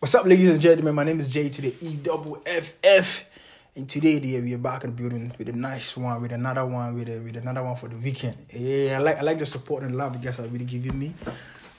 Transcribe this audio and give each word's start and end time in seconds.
What's 0.00 0.14
up, 0.14 0.24
ladies 0.24 0.48
and 0.48 0.58
gentlemen? 0.58 0.94
My 0.94 1.04
name 1.04 1.20
is 1.20 1.30
Jay 1.30 1.50
to 1.50 1.60
the 1.60 1.74
E 1.78 1.96
double 1.96 2.40
F 2.46 2.72
F, 2.82 3.28
and 3.76 3.86
today 3.86 4.18
we 4.40 4.54
are 4.54 4.56
back 4.56 4.82
in 4.84 4.96
the 4.96 4.96
building 4.96 5.30
with 5.36 5.50
a 5.50 5.52
nice 5.52 5.94
one, 5.94 6.22
with 6.22 6.32
another 6.32 6.64
one, 6.64 6.94
with 6.94 7.10
a, 7.10 7.20
with 7.20 7.36
another 7.36 7.62
one 7.62 7.76
for 7.76 7.88
the 7.88 7.98
weekend. 7.98 8.46
Yeah, 8.50 8.96
I 8.96 9.02
like 9.02 9.18
I 9.18 9.20
like 9.20 9.38
the 9.38 9.44
support 9.44 9.82
and 9.82 9.94
love 9.94 10.16
you 10.16 10.22
guys 10.22 10.40
are 10.40 10.46
really 10.48 10.64
giving 10.64 10.98
me. 10.98 11.12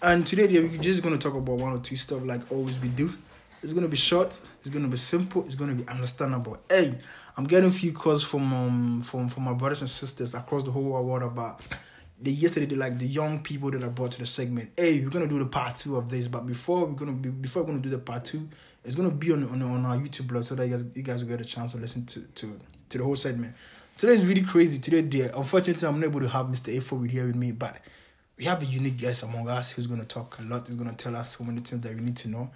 And 0.04 0.24
today 0.24 0.46
we're 0.46 0.68
just 0.78 1.02
gonna 1.02 1.18
talk 1.18 1.34
about 1.34 1.62
one 1.62 1.74
or 1.74 1.80
two 1.80 1.96
stuff 1.96 2.24
like 2.24 2.42
always 2.52 2.80
we 2.80 2.90
do. 2.90 3.12
It's 3.64 3.74
gonna 3.74 3.88
be 3.88 3.98
short. 3.98 4.28
It's 4.60 4.70
gonna 4.70 4.88
be 4.88 4.98
simple. 4.98 5.44
It's 5.46 5.56
gonna 5.56 5.74
be 5.74 5.88
understandable. 5.88 6.60
Hey, 6.70 6.94
I'm 7.38 7.46
getting 7.46 7.70
a 7.70 7.74
few 7.74 7.92
calls 7.92 8.24
from 8.24 8.54
um 8.54 9.02
from 9.02 9.30
from 9.30 9.46
my 9.46 9.54
brothers 9.54 9.82
and 9.82 9.90
sisters 9.90 10.36
across 10.36 10.62
the 10.62 10.70
whole 10.70 10.84
world 10.84 11.24
about 11.24 11.68
the 12.22 12.32
yesterday 12.32 12.68
they 12.68 12.76
like 12.76 13.00
the 13.00 13.08
young 13.08 13.42
people 13.42 13.72
that 13.72 13.84
I 13.84 13.90
brought 13.90 14.12
to 14.14 14.20
the 14.20 14.26
segment. 14.26 14.72
Hey, 14.78 15.00
we're 15.02 15.10
gonna 15.10 15.28
do 15.28 15.40
the 15.40 15.46
part 15.46 15.76
two 15.76 15.98
of 15.98 16.10
this, 16.10 16.28
but 16.28 16.46
before 16.46 16.86
we're 16.86 16.94
gonna 16.94 17.14
be 17.14 17.30
before 17.30 17.64
we're 17.64 17.70
gonna 17.70 17.82
do 17.82 17.90
the 17.90 17.98
part 17.98 18.26
two, 18.26 18.48
it's 18.86 18.96
gonna 18.96 19.10
be 19.12 19.32
on 19.32 19.44
on, 19.44 19.62
on 19.62 19.86
our 19.86 19.98
YouTube 19.98 20.28
blog 20.28 20.44
so 20.44 20.56
that 20.56 20.68
you 20.68 20.72
guys 20.72 20.86
you 20.94 21.02
guys 21.02 21.24
will 21.24 21.32
get 21.32 21.42
a 21.42 21.46
chance 21.46 21.72
to 21.74 21.80
listen 21.80 22.06
to 22.06 22.22
to 22.22 22.60
to 22.90 22.98
the 22.98 23.04
whole 23.04 23.16
segment. 23.16 23.56
Today 23.98 24.14
is 24.14 24.26
really 24.26 24.44
crazy. 24.44 24.80
Today, 24.80 25.02
dear, 25.02 25.32
unfortunately, 25.36 25.88
I'm 25.88 26.00
not 26.00 26.08
able 26.08 26.22
to 26.22 26.30
have 26.30 26.48
Mr. 26.48 26.76
A4 26.76 27.02
with 27.02 27.12
here 27.12 27.26
with 27.26 27.36
me, 27.36 27.52
but 27.52 27.78
we 28.38 28.46
have 28.46 28.62
a 28.62 28.66
unique 28.66 28.98
guest 28.98 29.24
among 29.24 29.50
us 29.50 29.72
who's 29.72 29.88
gonna 29.88 30.06
talk 30.06 30.38
a 30.40 30.44
lot. 30.44 30.68
He's 30.68 30.76
gonna 30.76 30.94
tell 30.94 31.16
us 31.16 31.38
so 31.38 31.44
many 31.44 31.62
things 31.62 31.82
that 31.82 31.96
we 31.96 32.02
need 32.02 32.18
to 32.18 32.30
know. 32.30 32.52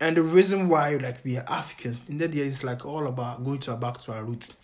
And 0.00 0.16
the 0.16 0.22
reason 0.22 0.68
why, 0.68 0.94
like, 0.96 1.24
we 1.24 1.36
are 1.38 1.44
Africans, 1.48 2.04
in 2.08 2.18
that 2.18 2.32
year, 2.32 2.44
is 2.44 2.62
like 2.62 2.86
all 2.86 3.06
about 3.08 3.44
going 3.44 3.58
to 3.60 3.72
our 3.72 3.76
back 3.76 3.98
to 3.98 4.12
our 4.12 4.24
roots. 4.24 4.58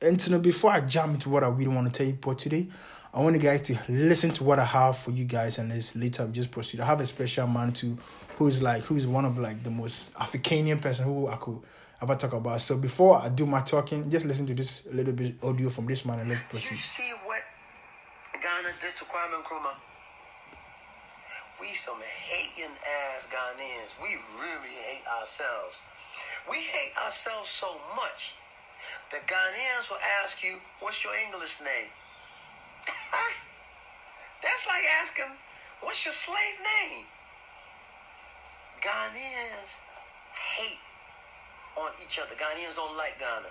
And 0.00 0.20
to 0.20 0.32
know, 0.32 0.38
before 0.38 0.70
I 0.70 0.80
jump 0.80 1.14
into 1.14 1.28
what 1.28 1.42
I 1.42 1.48
really 1.48 1.74
want 1.74 1.92
to 1.92 1.98
tell 1.98 2.06
you 2.06 2.18
for 2.20 2.34
today, 2.34 2.68
I 3.14 3.20
want 3.20 3.34
you 3.34 3.40
guys 3.40 3.62
to 3.62 3.78
listen 3.88 4.30
to 4.32 4.44
what 4.44 4.58
I 4.58 4.64
have 4.64 4.98
for 4.98 5.10
you 5.10 5.24
guys, 5.24 5.58
and 5.58 5.70
let's 5.70 5.96
later 5.96 6.28
just 6.28 6.50
proceed. 6.50 6.80
I 6.80 6.86
have 6.86 7.00
a 7.00 7.06
special 7.06 7.46
man 7.46 7.72
too, 7.72 7.96
who 8.36 8.46
is 8.46 8.62
like, 8.62 8.82
who 8.82 8.96
is 8.96 9.06
one 9.06 9.24
of 9.24 9.38
like 9.38 9.62
the 9.62 9.70
most 9.70 10.12
Africanian 10.14 10.80
person 10.80 11.06
who 11.06 11.26
I 11.28 11.36
could 11.36 11.60
ever 12.02 12.14
talk 12.14 12.34
about. 12.34 12.60
So 12.60 12.76
before 12.76 13.16
I 13.16 13.30
do 13.30 13.46
my 13.46 13.62
talking, 13.62 14.10
just 14.10 14.26
listen 14.26 14.44
to 14.46 14.54
this 14.54 14.86
little 14.92 15.14
bit 15.14 15.36
audio 15.42 15.70
from 15.70 15.86
this 15.86 16.04
man, 16.04 16.18
and 16.18 16.28
let's 16.28 16.42
proceed. 16.42 16.76
you 16.76 16.80
see 16.82 17.12
what 17.24 17.40
Ghana 18.34 18.68
did 18.82 18.94
to 18.96 19.04
Kwame 19.04 19.42
Nkrumah? 19.42 19.76
We 21.58 21.72
some 21.72 21.96
hating 22.02 22.68
ass 22.68 23.28
Ghanaians. 23.32 23.96
We 24.02 24.18
really 24.36 24.76
hate 24.84 25.04
ourselves. 25.20 25.76
We 26.50 26.58
hate 26.58 26.92
ourselves 27.02 27.48
so 27.48 27.80
much. 27.96 28.34
The 29.10 29.16
Ghanaians 29.24 29.88
will 29.88 30.04
ask 30.22 30.44
you, 30.44 30.60
"What's 30.80 31.02
your 31.02 31.14
English 31.16 31.60
name?" 31.60 31.88
That's 34.42 34.66
like 34.66 34.84
asking, 35.02 35.32
"What's 35.80 36.04
your 36.04 36.12
slave 36.12 36.58
name?" 36.62 37.06
Ghanaians 38.82 39.80
hate 40.32 40.78
on 41.76 41.90
each 42.04 42.18
other. 42.18 42.34
Ghanaians 42.34 42.76
don't 42.76 42.96
like 42.96 43.18
Ghana. 43.18 43.48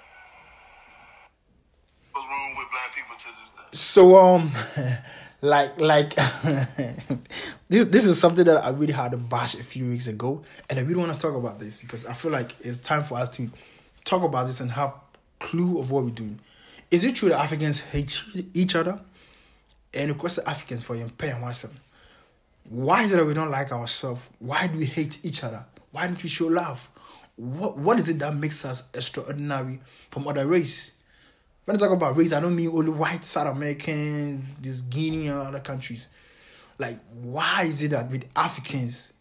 What's 2.11 2.27
wrong 2.27 2.55
with 2.57 2.67
black 2.71 2.95
people 2.95 3.15
to 3.17 3.25
this 3.25 3.49
day? 3.49 3.67
So 3.71 4.17
um, 4.17 4.51
like 5.41 5.79
like 5.79 6.15
this 7.69 7.85
this 7.85 8.05
is 8.05 8.19
something 8.19 8.45
that 8.45 8.63
I 8.63 8.69
really 8.69 8.93
had 8.93 9.11
to 9.11 9.17
bash 9.17 9.55
a 9.55 9.63
few 9.63 9.89
weeks 9.89 10.07
ago, 10.07 10.41
and 10.69 10.79
I 10.79 10.83
really 10.83 10.99
want 10.99 11.13
to 11.13 11.19
talk 11.19 11.35
about 11.35 11.59
this 11.59 11.83
because 11.83 12.05
I 12.05 12.13
feel 12.13 12.31
like 12.31 12.55
it's 12.61 12.79
time 12.79 13.03
for 13.03 13.17
us 13.17 13.29
to 13.31 13.49
talk 14.05 14.23
about 14.23 14.47
this 14.47 14.61
and 14.61 14.71
have 14.71 14.93
clue 15.39 15.79
of 15.79 15.91
what 15.91 16.03
we're 16.03 16.11
doing. 16.11 16.39
Is 16.91 17.03
it 17.03 17.15
true 17.15 17.29
that 17.29 17.39
Africans 17.39 17.81
hate 17.81 18.23
each 18.53 18.75
other? 18.75 19.01
And 19.95 20.11
of 20.11 20.17
course, 20.17 20.37
Africans 20.39 20.83
for 20.83 20.95
your 20.95 21.09
pain 21.09 21.41
once. 21.41 21.65
Why 22.69 23.03
is 23.03 23.11
it 23.11 23.17
that 23.17 23.25
we 23.25 23.33
don't 23.33 23.51
like 23.51 23.71
ourselves? 23.71 24.29
Why 24.39 24.67
do 24.67 24.77
we 24.77 24.85
hate 24.85 25.23
each 25.23 25.43
other? 25.43 25.65
Why 25.91 26.07
don't 26.07 26.21
we 26.21 26.29
show 26.29 26.47
love? 26.47 26.89
What 27.35 27.77
what 27.77 27.99
is 27.99 28.09
it 28.09 28.19
that 28.19 28.35
makes 28.35 28.65
us 28.65 28.89
extraordinary 28.93 29.79
from 30.11 30.27
other 30.27 30.45
race? 30.47 30.93
When 31.65 31.75
I 31.75 31.79
talk 31.79 31.91
about 31.91 32.15
race, 32.15 32.33
I 32.33 32.39
don't 32.39 32.55
mean 32.55 32.69
only 32.69 32.91
white 32.91 33.25
South 33.25 33.55
Americans, 33.55 34.55
this 34.57 34.81
Guinea 34.81 35.27
and 35.27 35.39
other 35.39 35.59
countries. 35.59 36.09
Like, 36.77 36.99
why 37.11 37.63
is 37.63 37.81
it 37.83 37.89
that 37.89 38.11
with 38.11 38.25
Africans, 38.35 39.13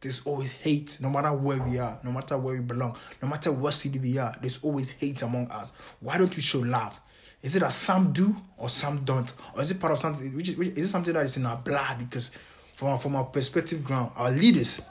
there's 0.00 0.26
always 0.26 0.50
hate, 0.50 0.98
no 1.00 1.08
matter 1.08 1.32
where 1.32 1.62
we 1.62 1.78
are, 1.78 1.98
no 2.02 2.10
matter 2.10 2.36
where 2.36 2.56
we 2.56 2.60
belong, 2.60 2.96
no 3.22 3.28
matter 3.28 3.52
what 3.52 3.72
city 3.72 3.98
we 3.98 4.18
are, 4.18 4.34
there's 4.40 4.62
always 4.62 4.90
hate 4.90 5.22
among 5.22 5.48
us. 5.50 5.72
Why 6.00 6.18
don't 6.18 6.34
we 6.34 6.42
show 6.42 6.58
love? 6.58 7.00
Is 7.42 7.56
it 7.56 7.60
that 7.60 7.72
some 7.72 8.12
do 8.12 8.36
or 8.56 8.68
some 8.68 9.04
don't? 9.04 9.32
Or 9.54 9.62
is 9.62 9.70
it 9.70 9.80
part 9.80 9.92
of 9.92 9.98
something, 9.98 10.34
which 10.36 10.50
is, 10.50 10.56
which, 10.56 10.68
is 10.78 10.86
it 10.86 10.88
something 10.90 11.12
that 11.14 11.24
is 11.24 11.36
in 11.36 11.44
our 11.44 11.56
blood? 11.56 11.98
Because 11.98 12.30
from, 12.70 12.96
from 12.98 13.16
our 13.16 13.24
perspective 13.24 13.82
ground, 13.84 14.12
our 14.16 14.30
leaders, 14.30 14.82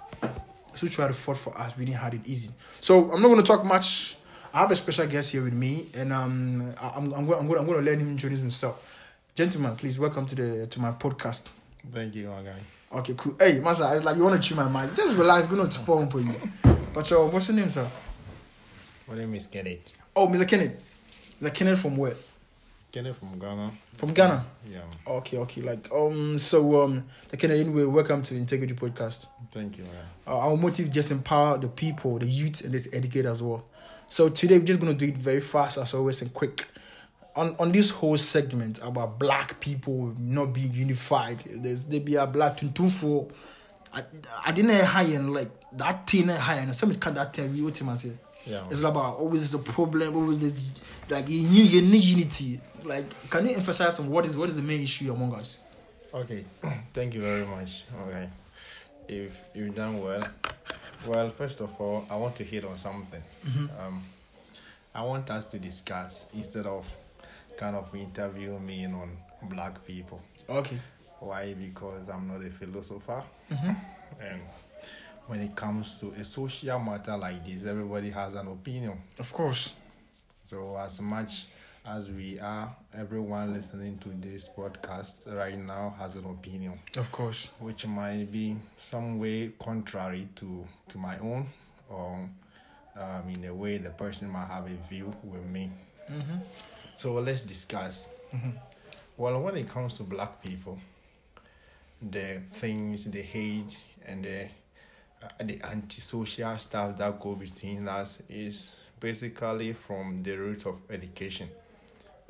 who 0.79 0.87
try 0.87 1.07
to 1.07 1.13
fight 1.13 1.37
for 1.37 1.57
us, 1.57 1.77
we 1.77 1.85
didn't 1.85 1.99
have 1.99 2.13
it 2.13 2.27
easy. 2.27 2.49
So 2.79 3.11
I'm 3.11 3.21
not 3.21 3.27
going 3.27 3.37
to 3.37 3.43
talk 3.43 3.63
much. 3.63 4.17
I 4.53 4.59
have 4.59 4.71
a 4.71 4.75
special 4.75 5.07
guest 5.07 5.31
here 5.31 5.43
with 5.43 5.53
me, 5.53 5.87
and 5.93 6.11
um, 6.11 6.73
I'm 6.77 7.13
I'm 7.13 7.25
going 7.25 7.39
I'm 7.39 7.47
going 7.47 7.59
I'm 7.59 7.65
going 7.65 7.77
to 7.77 7.89
let 7.89 7.99
him 7.99 8.09
introduce 8.09 8.39
himself. 8.39 9.09
Gentlemen, 9.33 9.77
please 9.77 9.97
welcome 9.97 10.25
to 10.27 10.35
the 10.35 10.67
to 10.67 10.81
my 10.81 10.91
podcast. 10.91 11.45
Thank 11.89 12.15
you, 12.15 12.27
my 12.27 12.41
guy. 12.41 12.59
Okay, 12.99 13.13
cool. 13.15 13.35
Hey, 13.39 13.59
Masa, 13.59 13.95
it's 13.95 14.03
like 14.03 14.17
you 14.17 14.23
want 14.23 14.41
to 14.41 14.49
chew 14.49 14.55
my 14.55 14.67
mind. 14.67 14.93
Just 14.93 15.15
relax, 15.15 15.47
go 15.47 15.55
not 15.55 15.71
to 15.71 15.79
phone 15.79 16.09
for 16.09 16.19
you. 16.19 16.35
But 16.93 17.09
uh, 17.13 17.19
what's 17.27 17.47
your 17.47 17.57
name, 17.57 17.69
sir? 17.69 17.87
My 19.07 19.15
name 19.15 19.33
is 19.35 19.47
Kenneth. 19.47 19.93
Oh, 20.13 20.27
Mr. 20.27 20.45
Kenneth. 20.45 20.83
Mr. 21.41 21.53
Kenneth 21.53 21.81
from 21.81 21.95
where? 21.95 22.15
Kenneth 22.91 23.17
from 23.17 23.39
Ghana. 23.39 23.71
From 23.97 24.13
Ghana. 24.13 24.45
Yeah. 24.69 24.81
Okay, 25.07 25.37
okay. 25.37 25.61
Like 25.61 25.89
um, 25.93 26.37
so 26.37 26.83
um, 26.83 27.05
the 27.29 27.37
Kenneth. 27.37 27.61
Anyway, 27.61 27.85
welcome 27.85 28.21
to 28.23 28.35
Integrity 28.35 28.73
Podcast. 28.73 29.27
Thank 29.49 29.77
you, 29.77 29.85
man. 29.85 29.93
Uh, 30.27 30.37
our 30.37 30.57
motive 30.57 30.91
just 30.91 31.09
empower 31.09 31.57
the 31.57 31.69
people, 31.69 32.19
the 32.19 32.25
youth, 32.25 32.61
and 32.61 32.73
let's 32.73 32.93
educate 32.93 33.25
as 33.25 33.41
well. 33.41 33.65
So 34.07 34.27
today 34.27 34.57
we're 34.59 34.65
just 34.65 34.81
gonna 34.81 34.93
do 34.93 35.05
it 35.05 35.17
very 35.17 35.39
fast 35.39 35.77
as 35.77 35.93
always 35.93 36.21
and 36.21 36.33
quick. 36.33 36.65
On 37.37 37.55
on 37.59 37.71
this 37.71 37.91
whole 37.91 38.17
segment 38.17 38.81
about 38.83 39.17
black 39.17 39.61
people 39.61 40.13
not 40.19 40.47
being 40.47 40.73
unified, 40.73 41.39
there's 41.45 41.85
there 41.85 42.01
be 42.01 42.15
a 42.15 42.27
black 42.27 42.57
for. 42.89 43.29
I, 43.93 44.03
I 44.47 44.51
didn't 44.51 44.75
high 44.83 45.03
and 45.03 45.33
like 45.33 45.49
that 45.73 46.07
thing 46.07 46.27
high 46.27 46.55
and 46.55 46.75
some 46.75 46.93
cut 46.95 47.15
that 47.15 47.33
thing 47.33 47.53
we 47.53 47.61
him 47.61 47.95
say. 47.95 48.11
Yeah. 48.45 48.63
It's 48.69 48.81
about 48.81 49.17
always 49.17 49.53
a 49.53 49.59
problem, 49.59 50.15
always 50.15 50.39
this 50.39 50.71
like 51.09 51.29
you 51.29 51.81
need 51.81 52.03
unity. 52.03 52.59
Like 52.83 53.29
can 53.29 53.47
you 53.47 53.55
emphasize 53.55 53.99
on 53.99 54.09
what 54.09 54.25
is 54.25 54.37
what 54.37 54.49
is 54.49 54.55
the 54.55 54.61
main 54.61 54.81
issue 54.81 55.13
among 55.13 55.33
us? 55.33 55.63
Okay. 56.13 56.45
Thank 56.93 57.13
you 57.13 57.21
very 57.21 57.45
much. 57.45 57.83
Okay. 58.07 58.29
If 59.07 59.39
you've 59.53 59.75
done 59.75 59.97
well, 60.01 60.21
well, 61.07 61.29
first 61.31 61.59
of 61.61 61.69
all, 61.79 62.05
I 62.09 62.15
want 62.15 62.35
to 62.37 62.43
hit 62.43 62.65
on 62.65 62.77
something. 62.77 63.21
Um, 63.79 64.03
I 64.93 65.03
want 65.03 65.29
us 65.29 65.45
to 65.47 65.59
discuss 65.59 66.27
instead 66.33 66.65
of 66.65 66.85
kind 67.57 67.75
of 67.75 67.93
interview 67.95 68.57
me 68.59 68.85
on 68.85 69.17
black 69.43 69.85
people. 69.85 70.21
Okay. 70.49 70.77
Why? 71.19 71.53
Because 71.53 72.09
I'm 72.09 72.27
not 72.27 72.45
a 72.45 72.49
philosopher. 72.49 73.23
And 73.49 74.41
when 75.27 75.39
it 75.39 75.55
comes 75.55 75.97
to 75.99 76.11
a 76.11 76.25
social 76.25 76.79
matter 76.79 77.15
like 77.17 77.45
this, 77.45 77.65
everybody 77.65 78.09
has 78.09 78.33
an 78.35 78.47
opinion. 78.47 79.01
Of 79.17 79.31
course. 79.31 79.75
So, 80.45 80.77
as 80.77 80.99
much 80.99 81.45
as 81.85 82.09
we 82.11 82.39
are, 82.39 82.75
everyone 82.93 83.53
listening 83.53 83.97
to 83.99 84.09
this 84.09 84.47
podcast 84.49 85.33
right 85.35 85.57
now 85.57 85.93
has 85.97 86.15
an 86.15 86.25
opinion, 86.25 86.79
Of 86.97 87.11
course. 87.11 87.49
which 87.59 87.87
might 87.87 88.31
be 88.31 88.55
some 88.89 89.19
way 89.19 89.51
contrary 89.59 90.27
to, 90.35 90.65
to 90.89 90.97
my 90.97 91.17
own, 91.19 91.47
or 91.89 92.29
um, 92.99 93.23
in 93.33 93.45
a 93.45 93.53
way 93.53 93.77
the 93.77 93.89
person 93.89 94.29
might 94.29 94.45
have 94.47 94.65
a 94.67 94.89
view 94.89 95.11
with 95.23 95.45
me. 95.45 95.71
So, 96.97 97.13
let's 97.13 97.43
discuss. 97.45 98.09
Well, 99.17 99.41
when 99.41 99.55
it 99.57 99.67
comes 99.67 99.95
to 99.97 100.03
black 100.03 100.41
people, 100.43 100.77
the 102.01 102.41
things, 102.53 103.05
they 103.05 103.21
hate, 103.21 103.79
and 104.05 104.23
the 104.25 104.43
uh, 105.23 105.27
the 105.43 105.61
antisocial 105.63 106.57
stuff 106.57 106.97
that 106.97 107.19
go 107.19 107.35
between 107.35 107.87
us 107.87 108.21
is 108.29 108.75
basically 108.99 109.73
from 109.73 110.21
the 110.23 110.35
root 110.35 110.65
of 110.65 110.75
education. 110.89 111.47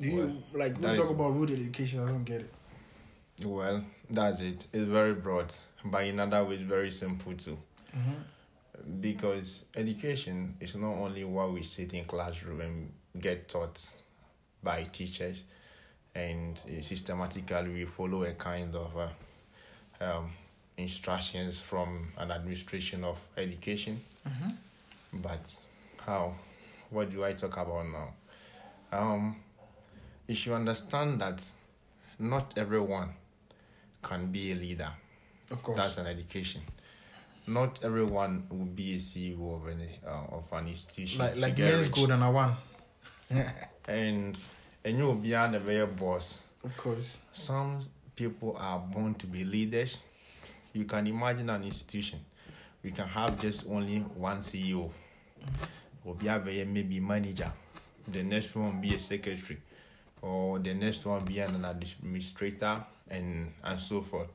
Do 0.02 0.08
you 0.08 0.16
Well, 0.16 0.36
like 0.54 0.80
we 0.80 0.94
talk 0.96 1.10
about 1.10 1.34
root 1.36 1.50
education? 1.52 2.00
I 2.02 2.06
don't 2.08 2.24
get 2.24 2.40
it. 2.40 2.52
Well, 3.44 3.84
that's 4.10 4.40
it. 4.40 4.66
It's 4.72 4.84
very 4.84 5.14
broad, 5.14 5.54
but 5.84 6.04
in 6.04 6.18
other 6.18 6.44
ways, 6.44 6.60
very 6.62 6.90
simple 6.90 7.34
too. 7.34 7.56
Because 9.00 9.64
education 9.76 10.56
is 10.60 10.74
not 10.74 10.94
only 10.94 11.22
what 11.24 11.52
we 11.52 11.62
sit 11.62 11.94
in 11.94 12.04
classroom 12.04 12.60
and 12.62 12.92
get 13.20 13.48
taught 13.48 13.80
by 14.62 14.82
teachers, 14.84 15.44
and 16.14 16.60
uh, 16.66 16.82
systematically 16.82 17.68
we 17.70 17.84
follow 17.84 18.24
a 18.24 18.32
kind 18.32 18.74
of 18.74 18.96
uh, 18.96 20.04
um, 20.04 20.32
instructions 20.76 21.60
from 21.60 22.08
an 22.18 22.32
administration 22.32 23.04
of 23.04 23.18
education. 23.36 24.00
But 25.12 25.54
how? 26.04 26.34
What 26.90 27.10
do 27.10 27.24
I 27.24 27.34
talk 27.34 27.56
about 27.56 27.86
now? 27.86 28.08
Um, 28.90 29.36
you 30.26 30.34
should 30.34 30.52
understand 30.52 31.20
that 31.20 31.44
not 32.18 32.56
everyone 32.56 33.10
can 34.02 34.30
be 34.30 34.52
a 34.52 34.54
leader. 34.54 34.90
Of 35.50 35.62
course. 35.62 35.78
That's 35.78 35.98
an 35.98 36.06
education. 36.06 36.62
not 37.46 37.80
everyone 37.84 38.46
will 38.50 38.66
be 38.66 38.94
a 38.94 38.98
CEO 38.98 39.56
of 39.56 39.68
any 39.68 39.98
uh, 40.06 40.36
of 40.36 40.44
an 40.52 40.68
institution. 40.68 41.20
Like 41.20 41.36
like 41.36 41.58
men's 41.58 41.88
gold 41.88 42.10
and 42.10 42.22
I 42.22 42.28
won. 42.28 42.56
and 43.88 44.38
and 44.84 44.98
you 44.98 45.04
will 45.04 45.14
be 45.14 45.30
the 45.30 45.60
very 45.64 45.86
boss. 45.86 46.40
Of 46.64 46.76
course. 46.76 47.22
Some 47.32 47.80
people 48.14 48.56
are 48.58 48.78
born 48.78 49.14
to 49.14 49.26
be 49.26 49.44
leaders. 49.44 49.98
You 50.72 50.84
can 50.84 51.06
imagine 51.06 51.50
an 51.50 51.64
institution. 51.64 52.20
We 52.82 52.92
can 52.92 53.06
have 53.06 53.40
just 53.40 53.66
only 53.68 53.98
one 53.98 54.38
CEO. 54.38 54.90
Will 56.04 56.14
be 56.14 56.28
a 56.28 56.38
very 56.38 56.64
maybe 56.64 57.00
manager. 57.00 57.52
The 58.08 58.22
next 58.22 58.54
one 58.54 58.74
will 58.74 58.80
be 58.80 58.94
a 58.94 58.98
secretary. 58.98 59.60
Or 60.22 60.58
the 60.60 60.72
next 60.74 61.04
one 61.04 61.24
be 61.24 61.40
an 61.40 61.64
administrator 61.64 62.84
and 63.10 63.52
and 63.64 63.80
so 63.80 64.00
forth. 64.02 64.28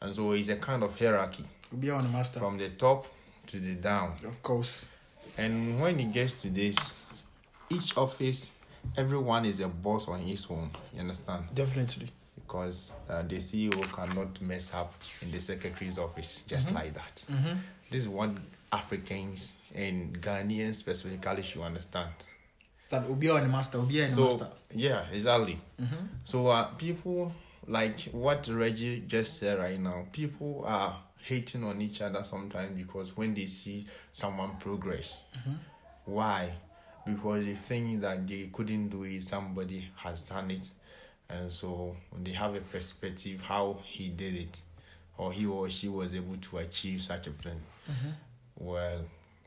And 0.00 0.14
so 0.14 0.32
it's 0.32 0.48
a 0.48 0.56
kind 0.56 0.82
of 0.82 0.98
hierarchy 0.98 1.44
Be 1.78 1.90
on 1.90 2.10
master. 2.12 2.40
from 2.40 2.58
the 2.58 2.70
top 2.70 3.06
to 3.48 3.60
the 3.60 3.74
down. 3.74 4.14
of 4.26 4.42
course. 4.42 4.90
And 5.38 5.80
when 5.80 5.98
it 6.00 6.12
gets 6.12 6.34
to 6.42 6.50
this, 6.50 6.76
each 7.70 7.96
office, 7.96 8.52
everyone 8.96 9.44
is 9.46 9.60
a 9.60 9.68
boss 9.68 10.08
on 10.08 10.20
his 10.20 10.46
own. 10.50 10.70
You 10.92 11.00
understand? 11.00 11.44
Definitely. 11.54 12.08
Because 12.34 12.92
uh, 13.08 13.22
the 13.22 13.36
CEO 13.36 13.82
cannot 13.92 14.40
mess 14.42 14.72
up 14.74 14.94
in 15.22 15.30
the 15.30 15.40
secretary's 15.40 15.98
office 15.98 16.42
just 16.46 16.72
like 16.72 16.92
that. 16.94 17.24
This 17.90 18.02
is 18.02 18.08
what 18.08 18.30
Africans 18.72 19.54
and 19.74 20.20
Ghanaians 20.20 20.76
specifically 20.76 21.42
should 21.42 21.62
understand. 21.62 22.12
That 22.90 23.08
will 23.08 23.16
be 23.16 23.30
on 23.30 23.42
the 23.42 23.48
master. 23.48 23.78
Will 23.78 23.86
be 23.86 24.02
on 24.04 24.10
the 24.10 24.16
So 24.16 24.24
master. 24.24 24.48
yeah, 24.74 25.04
exactly. 25.12 25.58
So 26.24 26.46
uh, 26.48 26.64
people 26.74 27.32
like 27.66 28.00
what 28.12 28.46
Reggie 28.48 29.04
just 29.06 29.38
said 29.38 29.58
right 29.58 29.80
now. 29.80 30.06
People 30.12 30.64
are 30.66 30.98
hating 31.22 31.64
on 31.64 31.80
each 31.80 32.02
other 32.02 32.22
sometimes 32.22 32.76
because 32.76 33.16
when 33.16 33.32
they 33.34 33.46
see 33.46 33.86
someone 34.12 34.56
progress, 34.60 35.18
why? 36.04 36.52
Because 37.06 37.44
they 37.46 37.54
think 37.54 38.00
that 38.02 38.26
they 38.26 38.50
couldn't 38.52 38.88
do 38.88 39.04
it, 39.04 39.22
somebody 39.24 39.88
has 39.96 40.22
done 40.28 40.50
it, 40.50 40.68
and 41.28 41.50
so 41.52 41.96
they 42.22 42.32
have 42.32 42.54
a 42.54 42.60
perspective 42.60 43.40
how 43.42 43.78
he 43.84 44.08
did 44.08 44.34
it, 44.34 44.60
or 45.18 45.32
he 45.32 45.46
or 45.46 45.68
she 45.70 45.88
was 45.88 46.14
able 46.14 46.36
to 46.36 46.58
achieve 46.58 47.02
such 47.02 47.26
a 47.26 47.30
thing. 47.30 47.60
Well, 48.56 49.00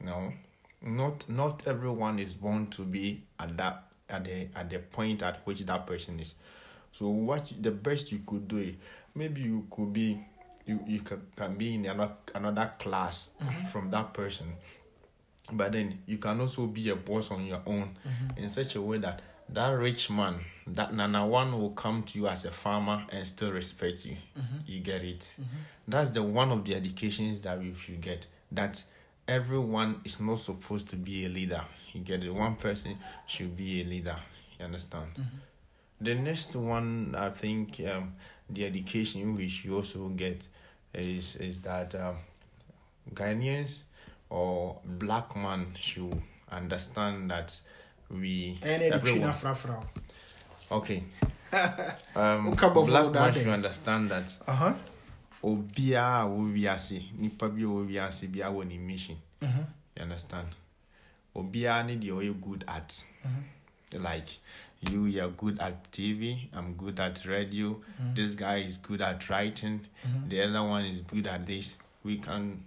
no, 0.03 0.33
not 0.81 1.27
not 1.29 1.67
everyone 1.67 2.19
is 2.19 2.33
born 2.33 2.67
to 2.67 2.83
be 2.83 3.23
at 3.39 3.57
that 3.57 3.83
at 4.09 4.23
the 4.25 4.47
at 4.55 4.69
the 4.69 4.79
point 4.79 5.21
at 5.23 5.45
which 5.45 5.61
that 5.65 5.85
person 5.87 6.19
is. 6.19 6.35
So 6.91 7.09
what 7.09 7.51
the 7.59 7.71
best 7.71 8.11
you 8.11 8.21
could 8.25 8.47
do, 8.47 8.73
maybe 9.15 9.41
you 9.41 9.67
could 9.69 9.93
be 9.93 10.19
you, 10.65 10.79
you 10.85 10.99
can, 10.99 11.21
can 11.35 11.55
be 11.55 11.75
in 11.75 11.85
another 11.85 12.13
another 12.35 12.71
class 12.79 13.31
mm-hmm. 13.41 13.65
from 13.67 13.89
that 13.91 14.13
person. 14.13 14.47
But 15.51 15.71
then 15.71 15.99
you 16.05 16.17
can 16.17 16.41
also 16.41 16.67
be 16.67 16.89
a 16.89 16.95
boss 16.95 17.31
on 17.31 17.45
your 17.45 17.61
own 17.65 17.97
mm-hmm. 18.05 18.43
in 18.43 18.49
such 18.49 18.75
a 18.75 18.81
way 18.81 18.97
that 18.99 19.21
that 19.49 19.69
rich 19.69 20.09
man, 20.09 20.35
that 20.67 20.93
Nana 20.93 21.25
one 21.25 21.57
will 21.57 21.69
come 21.69 22.03
to 22.03 22.19
you 22.19 22.27
as 22.27 22.43
a 22.43 22.51
farmer 22.51 23.05
and 23.09 23.25
still 23.25 23.51
respect 23.53 24.05
you. 24.05 24.17
Mm-hmm. 24.37 24.57
You 24.65 24.79
get 24.81 25.03
it? 25.03 25.33
That's 25.87 26.09
the 26.11 26.21
one 26.21 26.51
of 26.51 26.65
the 26.65 26.75
educations 26.75 27.39
that 27.41 27.57
we 27.59 27.73
should 27.73 28.01
get. 28.01 28.27
That 28.51 28.83
everyone 29.27 30.01
is 30.05 30.19
not 30.19 30.39
supposed 30.39 30.89
to 30.89 30.95
be 30.95 31.25
a 31.25 31.29
leader. 31.29 31.63
You 31.93 32.01
get 32.01 32.23
it? 32.23 32.29
One 32.33 32.55
person 32.55 32.97
should 33.25 33.55
be 33.55 33.81
a 33.81 33.85
leader. 33.85 34.15
You 34.59 34.65
understand? 34.65 35.07
The 35.99 36.15
next 36.15 36.55
one, 36.55 37.15
I 37.17 37.29
think, 37.29 37.79
um, 37.91 38.13
the 38.49 38.65
education 38.65 39.35
which 39.35 39.65
you 39.65 39.75
also 39.75 40.07
get 40.09 40.47
is 40.93 41.35
is 41.37 41.61
that 41.61 41.95
um, 41.95 42.15
Ghanaians 43.13 43.81
or 44.29 44.79
black 44.85 45.35
man 45.35 45.75
should 45.79 46.21
understand 46.51 47.29
that 47.31 47.59
we 48.09 48.57
And 48.63 49.03
trainer 49.03 49.33
fra 49.33 49.53
fra. 49.53 49.83
okay 50.71 51.03
um, 52.15 52.55
black 52.55 53.11
man 53.11 53.33
should 53.33 53.47
understand 53.47 54.09
that 54.11 54.35
Uh 54.47 54.53
huh. 54.55 54.73
Obiara 55.43 56.23
a 56.23 56.27
wɔ 56.27 56.53
wiase 56.53 57.03
nipa 57.17 57.49
bi 57.49 57.61
a 57.61 57.65
wɔ 57.65 57.87
wiase 57.87 58.27
bi 58.31 58.39
wɔ 58.39 58.67
ne 58.67 58.77
mission. 58.77 59.17
You 59.41 60.01
understand? 60.03 60.47
Obiara 61.35 61.85
ne 61.85 61.95
deɛ 61.95 62.11
ɔyɛ 62.11 62.41
good 62.41 62.63
at. 62.67 63.03
Like 63.93 64.27
you 64.81 65.05
you're 65.05 65.29
good 65.31 65.59
at 65.59 65.91
tv 65.91 66.49
i'm 66.53 66.73
good 66.73 66.99
at 66.99 67.25
radio. 67.25 67.79
This 68.13 68.35
guy 68.35 68.57
is 68.57 68.77
good 68.77 69.01
at 69.01 69.29
writing. 69.29 69.81
The 70.27 70.41
other 70.43 70.63
one 70.63 70.85
is 70.85 71.01
good 71.07 71.27
at 71.27 71.45
this. 71.45 71.75
We 72.03 72.17
can 72.17 72.63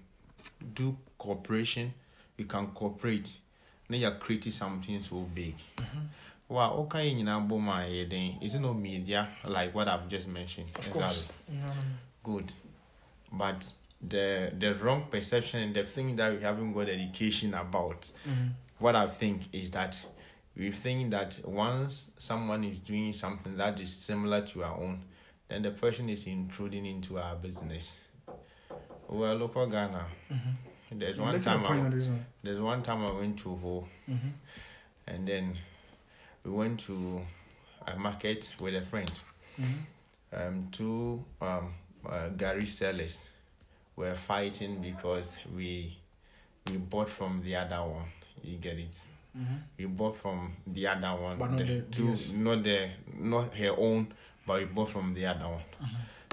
do 0.75 0.97
cooperation. 1.19 1.93
We 2.37 2.45
can 2.45 2.69
cooperate. 2.69 3.37
Na 3.89 3.97
you're 3.97 4.13
creating 4.13 4.53
something 4.53 5.03
so 5.03 5.17
big. 5.35 5.55
Wow, 6.49 6.75
okay, 6.79 7.09
you 7.09 7.23
know, 7.23 7.41
my 7.41 8.07
then 8.09 8.39
is 8.41 8.55
it 8.55 8.61
no 8.61 8.75
media? 8.75 9.29
Like 9.45 9.75
what 9.75 9.87
I've 9.89 10.09
just 10.09 10.27
mentioned? 10.29 10.69
Of 10.77 10.91
course. 10.91 11.29
Yeah. 11.49 11.63
good 12.23 12.53
but 13.33 13.73
the 14.01 14.53
the 14.59 14.75
wrong 14.77 15.07
perception 15.11 15.61
and 15.63 15.75
the 15.75 15.85
thing 15.85 16.17
that 16.17 16.33
we 16.35 16.41
haven't 16.43 16.73
got 16.73 16.89
education 16.89 17.55
about. 17.55 18.11
What 18.79 18.97
i 18.97 19.07
think 19.09 19.43
is 19.53 19.71
that 19.73 20.03
we 20.57 20.71
think 20.73 21.11
that 21.11 21.39
once 21.45 22.11
someone 22.19 22.65
is 22.65 22.79
doing 22.79 23.13
something 23.13 23.57
that 23.59 23.79
is 23.81 23.93
similar 23.95 24.41
to 24.47 24.65
our 24.65 24.77
own 24.77 25.03
then 25.49 25.63
the 25.63 25.71
person 25.71 26.09
is 26.09 26.27
intruding 26.27 26.87
into 26.87 27.19
our 27.19 27.35
business. 27.37 27.97
Well 29.09 29.35
local 29.37 29.67
ghana. 29.67 30.07
There's 30.97 31.19
one 31.19 31.41
time 31.43 31.65
I, 31.67 31.71
on 31.71 31.79
one. 31.91 32.25
there's 32.43 32.61
one 32.61 32.83
time 32.83 33.05
i 33.07 33.13
went 33.13 33.39
to 33.41 33.55
ho 33.57 33.87
and 35.07 35.27
then 35.29 35.59
we 36.45 36.51
went 36.53 36.81
to 36.81 37.21
a 37.87 37.97
market 37.99 38.55
with 38.61 38.75
a 38.75 38.83
friend. 38.83 39.11
Um, 40.33 40.69
two 40.73 41.23
um, 41.43 41.75
uh, 42.07 42.29
gari 42.37 42.67
sellers 42.67 43.27
were 43.97 44.15
fighting 44.15 44.81
because 44.81 45.39
we 45.55 45.97
we 46.71 46.77
bought 46.77 47.09
from 47.09 47.43
the 47.43 47.57
other 47.57 47.83
one. 47.83 48.07
You 48.43 48.57
get 48.59 48.79
it? 48.79 48.99
We 49.79 49.85
bought 49.87 50.17
from 50.17 50.53
the 50.67 50.87
other 50.89 51.21
one. 51.21 51.39
But 51.39 51.53
not 51.53 51.67
the- 51.67 51.83
two, 51.83 52.09
yes. 52.09 52.33
not 52.33 52.63
the 52.63 52.91
not 53.19 53.55
her 53.55 53.75
own, 53.79 54.13
but 54.47 54.59
we 54.61 54.65
bought 54.67 54.91
from 54.91 55.15
the 55.15 55.27
other 55.27 55.47
one. 55.49 55.63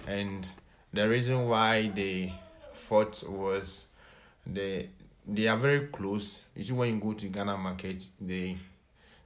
And 0.08 0.48
the 0.94 1.08
reason 1.08 1.48
why 1.48 1.92
they 1.94 2.34
fought 2.74 3.24
was 3.28 3.88
they 4.46 4.90
they 5.28 5.48
are 5.48 5.58
very 5.58 5.88
close. 5.88 6.40
You 6.56 6.64
see, 6.64 6.74
when 6.74 6.96
you 6.96 7.00
go 7.02 7.14
to 7.14 7.28
Ghana 7.28 7.58
market, 7.58 8.08
they 8.20 8.58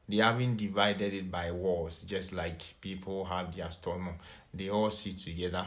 they 0.10 0.17
haven't 0.17 0.57
divided 0.57 1.13
it 1.13 1.31
by 1.31 1.51
walls, 1.51 2.03
just 2.05 2.33
like 2.33 2.62
people 2.81 3.24
have 3.25 3.55
their 3.55 3.71
store. 3.71 4.01
They 4.53 4.69
all 4.69 4.91
sit 4.91 5.19
together, 5.19 5.65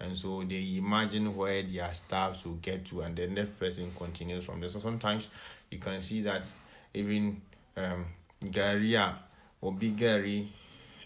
and 0.00 0.16
so 0.16 0.42
they 0.42 0.76
imagine 0.78 1.36
where 1.36 1.62
their 1.62 1.92
staffs 1.92 2.44
will 2.44 2.54
get 2.54 2.84
to, 2.86 3.02
and 3.02 3.16
the 3.16 3.26
next 3.26 3.58
person 3.58 3.90
continues 3.96 4.44
from 4.44 4.60
there. 4.60 4.68
So 4.68 4.80
sometimes 4.80 5.28
you 5.70 5.78
can 5.78 6.00
see 6.02 6.22
that 6.22 6.50
even 6.94 7.40
um, 7.76 8.06
gari 8.42 9.14
or 9.60 9.72
big 9.72 9.96
gari 9.96 10.48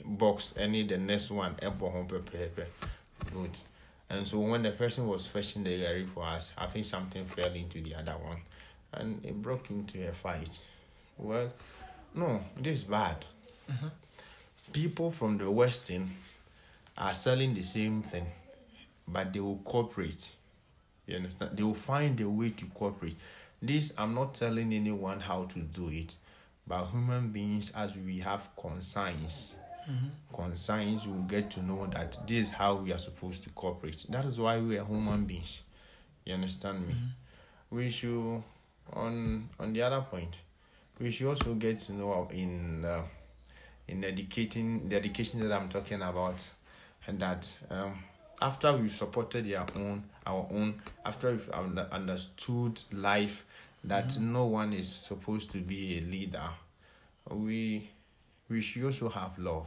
box 0.04 0.54
any 0.56 0.86
the 0.86 0.98
next 0.98 1.30
one 1.30 1.56
elbow 1.62 1.90
home 1.90 2.06
pepe 2.06 2.62
good. 3.32 3.50
And 4.10 4.26
so 4.26 4.38
when 4.38 4.62
the 4.62 4.70
person 4.70 5.08
was 5.08 5.26
fetching 5.26 5.64
the 5.64 5.82
gari 5.82 6.06
for 6.08 6.24
us, 6.24 6.52
I 6.56 6.66
think 6.66 6.84
something 6.84 7.24
fell 7.26 7.52
into 7.52 7.80
the 7.80 7.94
other 7.94 8.12
one, 8.12 8.38
and 8.92 9.24
it 9.24 9.34
broke 9.40 9.70
into 9.70 10.06
a 10.06 10.12
fight. 10.12 10.64
Well, 11.16 11.52
no, 12.14 12.44
this 12.60 12.78
is 12.78 12.84
bad. 12.84 13.24
People 14.72 15.10
from 15.10 15.38
the 15.38 15.50
Western 15.50 16.10
are 16.96 17.14
selling 17.14 17.54
the 17.54 17.62
same 17.62 18.02
thing, 18.02 18.26
but 19.06 19.32
they 19.32 19.40
will 19.40 19.58
cooperate. 19.64 20.28
You 21.06 21.16
understand? 21.16 21.56
They 21.56 21.62
will 21.62 21.74
find 21.74 22.18
a 22.20 22.28
way 22.28 22.50
to 22.50 22.66
cooperate. 22.66 23.16
This, 23.60 23.92
I'm 23.96 24.14
not 24.14 24.34
telling 24.34 24.72
anyone 24.72 25.20
how 25.20 25.44
to 25.44 25.58
do 25.58 25.88
it, 25.88 26.14
but 26.66 26.86
human 26.86 27.30
beings, 27.30 27.72
as 27.74 27.96
we 27.96 28.20
have 28.20 28.48
concerns, 28.56 29.56
concerns, 30.34 31.06
will 31.06 31.22
get 31.22 31.50
to 31.50 31.62
know 31.62 31.86
that 31.92 32.16
this 32.26 32.48
is 32.48 32.52
how 32.52 32.74
we 32.76 32.92
are 32.92 32.98
supposed 32.98 33.42
to 33.44 33.50
cooperate. 33.50 34.04
That 34.08 34.24
is 34.24 34.38
why 34.38 34.58
we 34.58 34.78
are 34.78 34.84
human 34.84 35.24
beings. 35.24 35.62
You 36.24 36.34
understand 36.34 36.86
me? 36.88 36.94
We 37.70 37.90
should, 37.90 38.42
on 38.92 39.48
on 39.58 39.72
the 39.74 39.82
other 39.82 40.00
point, 40.00 40.36
we 40.98 41.10
should 41.10 41.28
also 41.28 41.54
get 41.54 41.80
to 41.80 41.92
know 41.92 42.28
in 42.32 42.84
uh, 42.84 43.02
in 43.88 44.04
educating 44.04 44.88
the 44.88 44.96
education 44.96 45.40
that 45.40 45.52
I'm 45.52 45.68
talking 45.68 46.00
about, 46.00 46.48
and 47.06 47.18
that 47.20 47.58
um, 47.70 47.98
after 48.40 48.76
we've 48.76 48.94
supported 48.94 49.52
our 49.54 49.66
own 49.76 50.02
our 50.26 50.46
own 50.50 50.80
after 51.04 51.30
we've 51.32 51.50
under, 51.52 51.86
understood 51.92 52.80
life 52.92 53.44
that 53.84 54.18
no 54.18 54.46
one 54.46 54.72
is 54.72 54.88
supposed 54.90 55.50
to 55.52 55.58
be 55.58 55.98
a 55.98 56.00
leader, 56.00 56.48
we 57.30 57.88
we 58.48 58.60
should 58.60 58.84
also 58.84 59.08
have 59.08 59.38
love. 59.38 59.66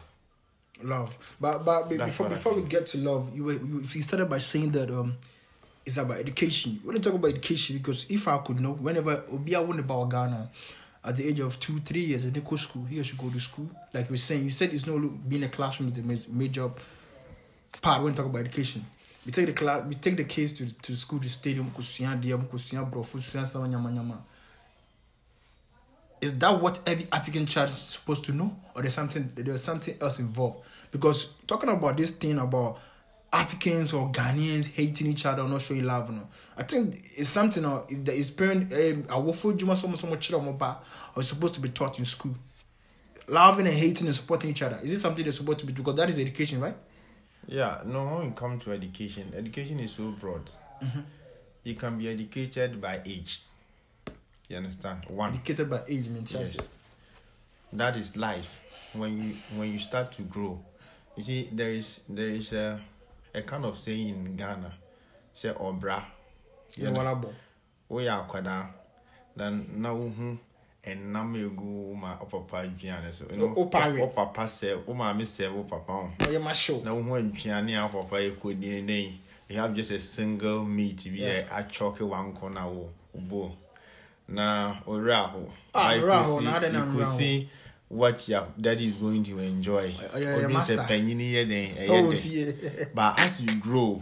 Love, 0.83 1.17
but 1.41 1.63
but 1.65 1.89
before 1.89 2.29
before 2.29 2.53
we 2.53 2.61
get 2.63 2.85
to 2.87 2.97
love, 2.99 3.35
you, 3.35 3.43
were- 3.45 3.53
you 3.53 3.77
you 3.79 4.01
started 4.01 4.29
by 4.29 4.37
saying 4.37 4.69
that 4.69 4.89
um, 4.91 5.15
is 5.85 5.97
about 5.97 6.17
education. 6.17 6.79
We 6.83 6.89
want 6.91 7.03
to 7.03 7.09
talk 7.09 7.17
about 7.17 7.29
education, 7.31 7.77
because 7.77 8.05
if 8.09 8.27
I 8.27 8.37
could 8.39 8.59
know, 8.59 8.73
whenever 8.73 9.17
Obia 9.31 9.65
won 9.65 9.79
about 9.79 10.09
Ghana, 10.11 10.49
at 11.03 11.15
the 11.15 11.27
age 11.27 11.39
of 11.39 11.59
two, 11.59 11.79
three 11.79 12.01
years, 12.05 12.29
they 12.31 12.41
go 12.41 12.55
school. 12.57 12.85
He 12.85 13.01
should 13.01 13.17
go 13.17 13.29
to 13.29 13.39
school. 13.39 13.69
Like 13.91 14.09
we're 14.11 14.17
saying, 14.17 14.43
you 14.43 14.49
said 14.51 14.71
it's 14.71 14.85
no 14.85 14.97
look 14.97 15.13
being 15.27 15.41
in 15.43 15.49
a 15.49 15.51
classroom 15.51 15.87
is 15.87 15.93
the 15.93 16.27
major 16.31 16.69
part 17.81 18.03
when 18.03 18.11
we 18.11 18.17
talk 18.17 18.25
about 18.25 18.39
education. 18.39 18.85
We 19.25 19.31
take 19.31 19.47
the 19.47 19.53
class, 19.53 19.83
we 19.85 19.93
take 19.95 20.15
the 20.15 20.23
kids 20.23 20.53
to 20.53 20.81
to 20.81 20.95
school, 20.95 21.19
to 21.19 21.29
stadium, 21.29 21.69
kusuya 21.71 22.19
diam, 22.21 22.43
kusuya 22.45 22.89
bro, 22.89 23.01
kusuya 23.01 23.47
sama 23.47 23.67
nyama 23.67 23.91
nyama. 23.91 24.23
Is 26.19 26.39
that 26.39 26.59
what 26.61 26.79
every 26.87 27.07
African 27.11 27.45
child 27.45 27.69
is 27.69 27.77
supposed 27.77 28.25
to 28.25 28.31
know, 28.31 28.55
or 28.73 28.81
there's 28.81 28.93
something 28.93 29.29
there's 29.35 29.63
something 29.63 29.95
else 30.01 30.19
involved? 30.19 30.65
Because 30.91 31.33
talking 31.45 31.69
about 31.69 31.97
this 31.97 32.11
thing 32.11 32.39
about 32.39 32.79
Africans 33.31 33.93
or 33.93 34.09
Ghanaians 34.11 34.71
hating 34.71 35.07
each 35.07 35.25
other 35.25 35.43
or 35.43 35.49
not 35.49 35.61
showing 35.61 35.83
love, 35.83 36.09
no, 36.09 36.27
I 36.57 36.63
think 36.63 36.95
it's 37.17 37.29
something 37.29 37.65
uh, 37.65 37.83
that 37.89 38.15
is 38.15 38.31
parent 38.31 38.71
um, 38.71 39.03
awofo 39.03 39.55
juma 39.57 39.75
so 39.75 39.87
much 39.87 39.99
so 39.99 40.07
much 40.07 40.31
or 41.15 41.21
supposed 41.21 41.53
to 41.55 41.59
be 41.59 41.69
taught 41.69 41.99
in 41.99 42.05
school. 42.05 42.35
Loving 43.27 43.67
and 43.67 43.75
hating 43.75 44.07
and 44.07 44.15
supporting 44.15 44.51
each 44.51 44.61
other. 44.61 44.79
Is 44.81 44.93
it 44.93 44.99
something 44.99 45.21
they're 45.21 45.33
supposed 45.33 45.59
to 45.59 45.65
be 45.65 45.73
because 45.73 45.95
that 45.95 46.09
is 46.09 46.17
education, 46.17 46.61
right? 46.61 46.77
Yeah, 47.47 47.81
no, 47.85 48.05
when 48.17 48.27
it 48.27 48.35
comes 48.35 48.63
to 48.65 48.71
education, 48.73 49.33
education 49.35 49.79
is 49.79 49.91
so 49.91 50.11
broad. 50.11 50.45
Mm-hmm. 50.83 50.99
You 51.63 51.75
can 51.75 51.97
be 51.97 52.09
educated 52.09 52.79
by 52.81 53.01
age. 53.05 53.41
You 54.49 54.57
understand? 54.57 55.05
One. 55.07 55.33
Educated 55.33 55.69
by 55.69 55.81
age 55.87 56.09
means 56.09 56.33
Yes. 56.33 56.57
That 57.73 57.95
is 57.97 58.15
life. 58.15 58.61
When 58.93 59.17
you 59.21 59.35
when 59.57 59.71
you 59.71 59.79
start 59.79 60.11
to 60.13 60.21
grow, 60.23 60.59
you 61.15 61.23
see 61.23 61.49
there 61.51 61.69
is 61.69 61.99
there 62.07 62.29
is 62.29 62.53
a, 62.53 62.79
a 63.33 63.41
kind 63.41 63.65
of 63.65 63.77
saying 63.77 64.09
in 64.09 64.35
Ghana, 64.37 64.73
say 65.33 65.49
obra. 65.49 66.03
What 66.77 67.05
about? 67.07 67.33
woyɛ 67.89 68.11
akwadaa 68.11 68.69
na 69.35 69.49
na 69.49 69.93
wohu 69.93 70.37
ɛnam 70.87 71.35
egu 71.35 71.95
ma 71.95 72.17
ɔpapa 72.17 72.63
aduane 72.63 73.11
so 73.13 73.25
You 73.31 73.37
know, 73.37 73.47
Wo- 73.47 73.65
wopa 73.65 73.83
awe. 73.99 74.07
papa 74.15 74.43
sɛ 74.45 74.85
wo 74.85 74.93
maame 74.93 75.23
sɛ 75.23 75.51
wo 75.53 75.63
papa 75.63 75.91
ho 75.93 76.09
Oh, 76.25 76.29
yeah, 76.31 76.39
my 76.39 76.53
show. 76.53 76.81
na 76.83 76.91
wohu 76.91 77.15
aduane 77.17 77.75
a 77.77 77.87
wo 77.87 78.01
papa 78.01 78.15
ɛkɔdie 78.15 78.83
ne 78.85 79.19
you 79.49 79.55
have 79.57 79.73
just 79.75 79.91
a 79.91 79.99
single 79.99 80.63
meat 80.63 81.03
bi 81.05 81.17
Yeah. 81.19 81.43
ɛ 81.43 81.67
atwɔke 81.67 81.99
wanko 81.99 82.51
na 82.53 82.65
wo 82.67 82.89
wo 83.29 83.51
na 84.27 84.75
ɔwerɛ 84.85 85.31
ho 85.31 85.49
Ah, 85.73 85.93
ɔwerɛ 85.93 86.11
aho, 86.11 86.39
you 86.39 86.45
could 86.45 86.45
na 86.45 86.61
see- 86.61 86.69
na 86.71 86.85
mmerɛ 86.85 87.03
aho. 87.41 87.47
what 87.89 88.27
your 88.27 88.47
daddy 88.59 88.87
is 88.89 88.95
going 88.95 89.23
to 89.23 89.39
enjoy 89.39 89.81
Ɔbi 90.13 90.51
master. 90.51 90.77
sɛ 90.77 90.87
panyini 90.87 91.31
yɛ 91.33 91.47
den 91.47 91.75
ɛyɛ 91.75 92.21
den 92.69 92.89
but 92.93 93.19
as 93.19 93.41
you 93.41 93.55
grow, 93.59 94.01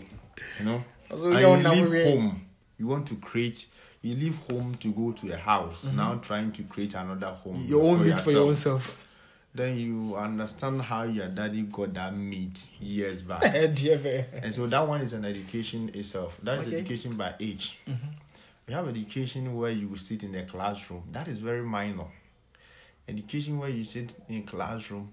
you 0.59 0.65
know, 0.65 0.83
and 1.09 1.39
you 1.39 1.69
leave 1.71 2.03
home, 2.13 2.41
you 2.79 2.87
want 2.87 3.07
to 3.07 3.15
create. 3.17 3.65
You 4.05 4.13
leave 4.15 4.37
home 4.49 4.75
to 4.81 4.91
go 4.91 5.13
to 5.13 5.33
a 5.33 5.37
house. 5.37 5.85
Mm-hmm. 5.85 5.97
Now 5.97 6.15
trying 6.21 6.51
to 6.51 6.63
create 6.63 6.93
another 6.93 7.25
home. 7.25 7.55
Your 7.67 7.83
own 7.83 8.03
meat 8.05 8.19
for 8.19 8.29
your 8.29 8.41
own 8.41 8.47
yourself. 8.49 8.83
self. 8.83 9.09
Then 9.55 9.77
you 9.79 10.15
understand 10.15 10.83
how 10.83 11.03
your 11.03 11.27
daddy 11.29 11.63
got 11.63 11.93
that 11.95 12.15
meat 12.15 12.69
years 12.79 13.21
back, 13.23 13.41
and 13.45 14.53
so 14.53 14.67
that 14.67 14.87
one 14.87 15.01
is 15.01 15.13
an 15.13 15.25
education 15.25 15.89
itself. 15.95 16.37
That 16.43 16.59
is 16.59 16.67
Okay. 16.67 16.75
Mm-hmm. 16.75 16.85
education 16.85 17.15
by 17.15 17.33
age. 17.39 17.79
We 18.67 18.73
have 18.75 18.87
education 18.87 19.55
where 19.55 19.71
you 19.71 19.95
sit 19.95 20.23
in 20.23 20.35
a 20.35 20.43
classroom. 20.43 21.03
That 21.11 21.27
is 21.27 21.39
very 21.39 21.63
minor. 21.63 22.05
Education 23.07 23.57
where 23.57 23.69
you 23.69 23.83
sit 23.83 24.17
in 24.29 24.37
a 24.37 24.41
classroom 24.41 25.09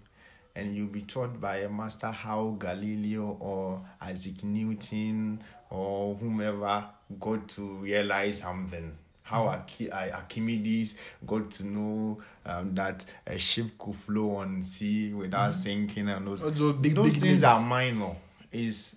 and 0.54 0.76
you'll 0.76 0.86
be 0.88 1.02
taught 1.02 1.40
by 1.40 1.58
a 1.58 1.68
master 1.68 2.10
how 2.10 2.56
Galileo 2.58 3.36
or 3.40 3.80
Isaac 4.00 4.42
Newton 4.44 5.42
or 5.72 6.14
whomever 6.16 6.84
got 7.18 7.48
to 7.48 7.62
realize 7.76 8.40
something. 8.40 8.92
How 9.22 9.46
Archi- 9.46 9.90
uh, 9.90 10.16
Archimedes 10.18 10.96
got 11.26 11.50
to 11.52 11.64
know 11.66 12.20
um, 12.44 12.74
that 12.74 13.04
a 13.26 13.38
ship 13.38 13.66
could 13.78 13.94
flow 13.94 14.36
on 14.36 14.60
sea 14.60 15.12
without 15.14 15.54
sinking 15.54 16.08
and 16.08 16.26
those, 16.26 16.40
those 16.40 16.74
big, 16.74 16.94
those 16.94 17.12
big 17.12 17.20
things 17.20 17.44
are 17.44 17.62
minor. 17.62 18.14
Is 18.50 18.96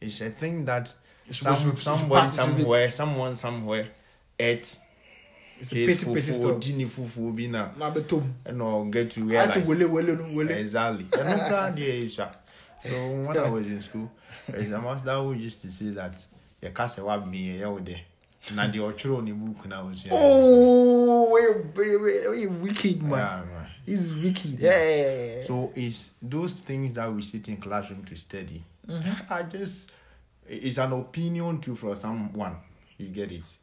it's 0.00 0.20
a 0.20 0.30
thing 0.30 0.64
that 0.66 0.94
It's 1.26 1.38
some, 1.38 1.54
supposed 1.54 1.82
somebody 1.82 2.26
it's 2.26 2.34
supposed 2.34 2.56
to 2.56 2.60
somewhere, 2.62 2.90
someone 2.90 3.36
somewhere 3.36 3.88
ate 4.38 4.76
It's 5.58 5.72
a 5.72 5.76
his 5.76 6.04
petty, 6.04 6.14
petty 6.14 6.32
fufu, 6.32 6.34
stuff. 6.34 6.60
gini 6.60 6.86
fufu 6.86 7.34
bi 7.36 7.46
na 7.46 7.70
Now, 7.78 7.90
but 7.90 8.06
Tom, 8.08 8.90
get 8.90 9.10
to 9.12 9.24
realize 9.24 9.54
say, 9.54 9.62
wele, 9.62 9.86
wele, 9.88 10.14
no, 10.16 10.34
wele. 10.36 10.50
exactly. 10.52 11.06
And 11.18 11.28
I'm 11.28 11.48
glad 11.48 11.76
there 11.76 11.88
is 12.04 12.12
sha. 12.14 12.28
So, 12.82 12.90
when 13.26 13.36
I 13.36 13.48
was 13.48 13.66
in 13.66 13.82
school, 13.82 14.10
there's 14.48 14.70
a 14.70 14.80
master 14.80 15.14
who 15.14 15.32
used 15.32 15.62
to 15.62 15.70
say 15.70 15.90
that 15.90 16.24
your 16.60 16.70
can't 16.72 16.90
say 16.90 17.02
what 17.02 17.26
me, 17.26 17.58
you're 17.58 17.80
there. 17.80 18.00
Na 18.54 18.66
di 18.66 18.78
ochro 18.78 19.22
ni 19.22 19.32
book 19.32 19.68
na 19.68 19.84
was 19.84 20.02
here. 20.02 20.12
Oh, 20.14 21.28
we're, 21.30 21.62
we're, 21.74 22.30
we're 22.30 22.50
wicked, 22.50 23.02
man. 23.02 23.18
Yeah, 23.18 23.44
man. 23.44 23.66
He's 23.84 24.14
wicked. 24.14 24.58
Yeah. 24.60 24.84
yeah. 24.84 25.44
So, 25.44 25.72
it's 25.74 26.12
those 26.22 26.54
things 26.54 26.94
that 26.94 27.12
we 27.12 27.22
sit 27.22 27.48
in 27.48 27.56
classroom 27.58 28.04
to 28.04 28.16
study. 28.16 28.62
Mm-hmm. 28.88 29.32
I 29.32 29.42
just, 29.42 29.90
it's 30.48 30.78
an 30.78 30.92
opinion 30.92 31.60
too 31.60 31.74
from 31.74 31.96
someone. 31.96 32.56
You 32.96 33.08
get 33.08 33.32
it? 33.32 33.56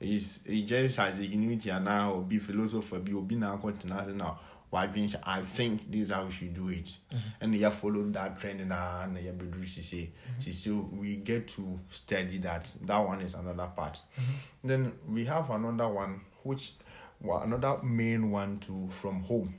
It's, 0.00 0.40
it 0.46 0.62
just 0.62 0.96
has 0.96 1.18
a 1.18 1.26
unity 1.26 1.70
and 1.70 1.84
now 1.84 2.16
be 2.20 2.38
philosopher, 2.38 2.98
be 2.98 3.14
obi 3.14 3.36
na 3.36 3.56
kontinase 3.56 4.14
now. 4.14 4.38
Why 4.74 4.88
being 4.88 5.08
I 5.22 5.42
think 5.42 5.88
this 5.88 6.02
is 6.02 6.10
how 6.10 6.24
we 6.24 6.32
should 6.32 6.52
do 6.52 6.68
it. 6.68 6.86
Mm-hmm. 7.12 7.28
And 7.40 7.54
you 7.54 7.70
follow 7.70 8.02
that 8.10 8.40
trend 8.40 8.60
and 8.60 8.72
and 8.72 9.24
you 9.24 9.30
be 9.30 9.64
she 9.66 9.82
say. 9.82 9.96
Mm-hmm. 9.98 10.40
She 10.40 10.50
say 10.50 10.72
we 10.72 11.14
get 11.14 11.46
to 11.48 11.78
study 11.90 12.38
that. 12.38 12.74
That 12.82 12.98
one 12.98 13.20
is 13.20 13.34
another 13.34 13.70
part. 13.76 13.94
Mm-hmm. 13.94 14.68
Then 14.68 14.92
we 15.08 15.26
have 15.26 15.48
another 15.50 15.88
one 15.88 16.22
which 16.42 16.72
well, 17.20 17.42
another 17.42 17.84
main 17.84 18.32
one 18.32 18.58
too 18.58 18.88
from 18.90 19.22
home 19.22 19.54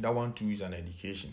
that 0.00 0.12
one 0.12 0.32
too 0.32 0.48
is 0.48 0.60
an 0.62 0.74
education 0.74 1.32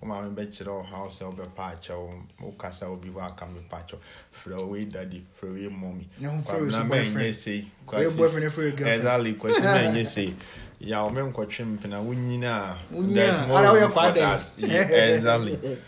wo 0.00 0.08
maame 0.08 0.34
bɛkyerɛ 0.34 0.66
wo 0.68 0.82
how 0.82 1.06
sɛ 1.08 1.30
wobɛpa 1.32 1.72
akyɛ 1.74 1.94
wo 1.98 2.14
wokasa 2.52 2.88
wo 2.88 2.96
bi 2.96 3.08
woaka 3.08 3.46
mepa 3.46 3.78
akyɛ 3.84 3.96
frɛ 4.32 4.66
wei 4.68 4.84
dadi 4.86 5.22
frɛ 5.40 5.52
wei 5.52 5.68
mɔmi 5.68 6.04
Ne 6.20 6.26
ho 6.28 6.38
frɛ 6.38 6.60
wo 6.60 6.66
sɛ 6.66 6.70
Kwabena 6.70 6.88
boyfriend. 6.88 7.16
mɛnyɛ 7.16 7.34
sei 7.34 7.70
Frɛ 7.86 8.04
wo 8.04 8.16
boyfriend, 8.16 8.46
frɛ 8.50 8.56
wo 8.70 8.76
girlfriend. 8.76 8.88
exactly 9.00 9.34
kwasi 9.34 9.60
mɛnyɛ 9.62 10.06
sei 10.14 10.34
ya 10.80 11.04
wo 11.04 11.10
menkɔtwe 11.10 11.64
mpena 11.78 12.00
wonyina 12.02 12.46
a 12.46 12.78
Wonyina 12.94 13.14
there's 13.14 13.36
a, 13.36 13.46
more 13.46 13.58
ara 13.58 13.68
woyɛ 13.68 13.80
room 13.82 13.90
for 13.92 13.98
kwadan. 14.00 14.14
that. 14.14 14.54
Yeah, 14.70 15.14
exactly 15.14 15.78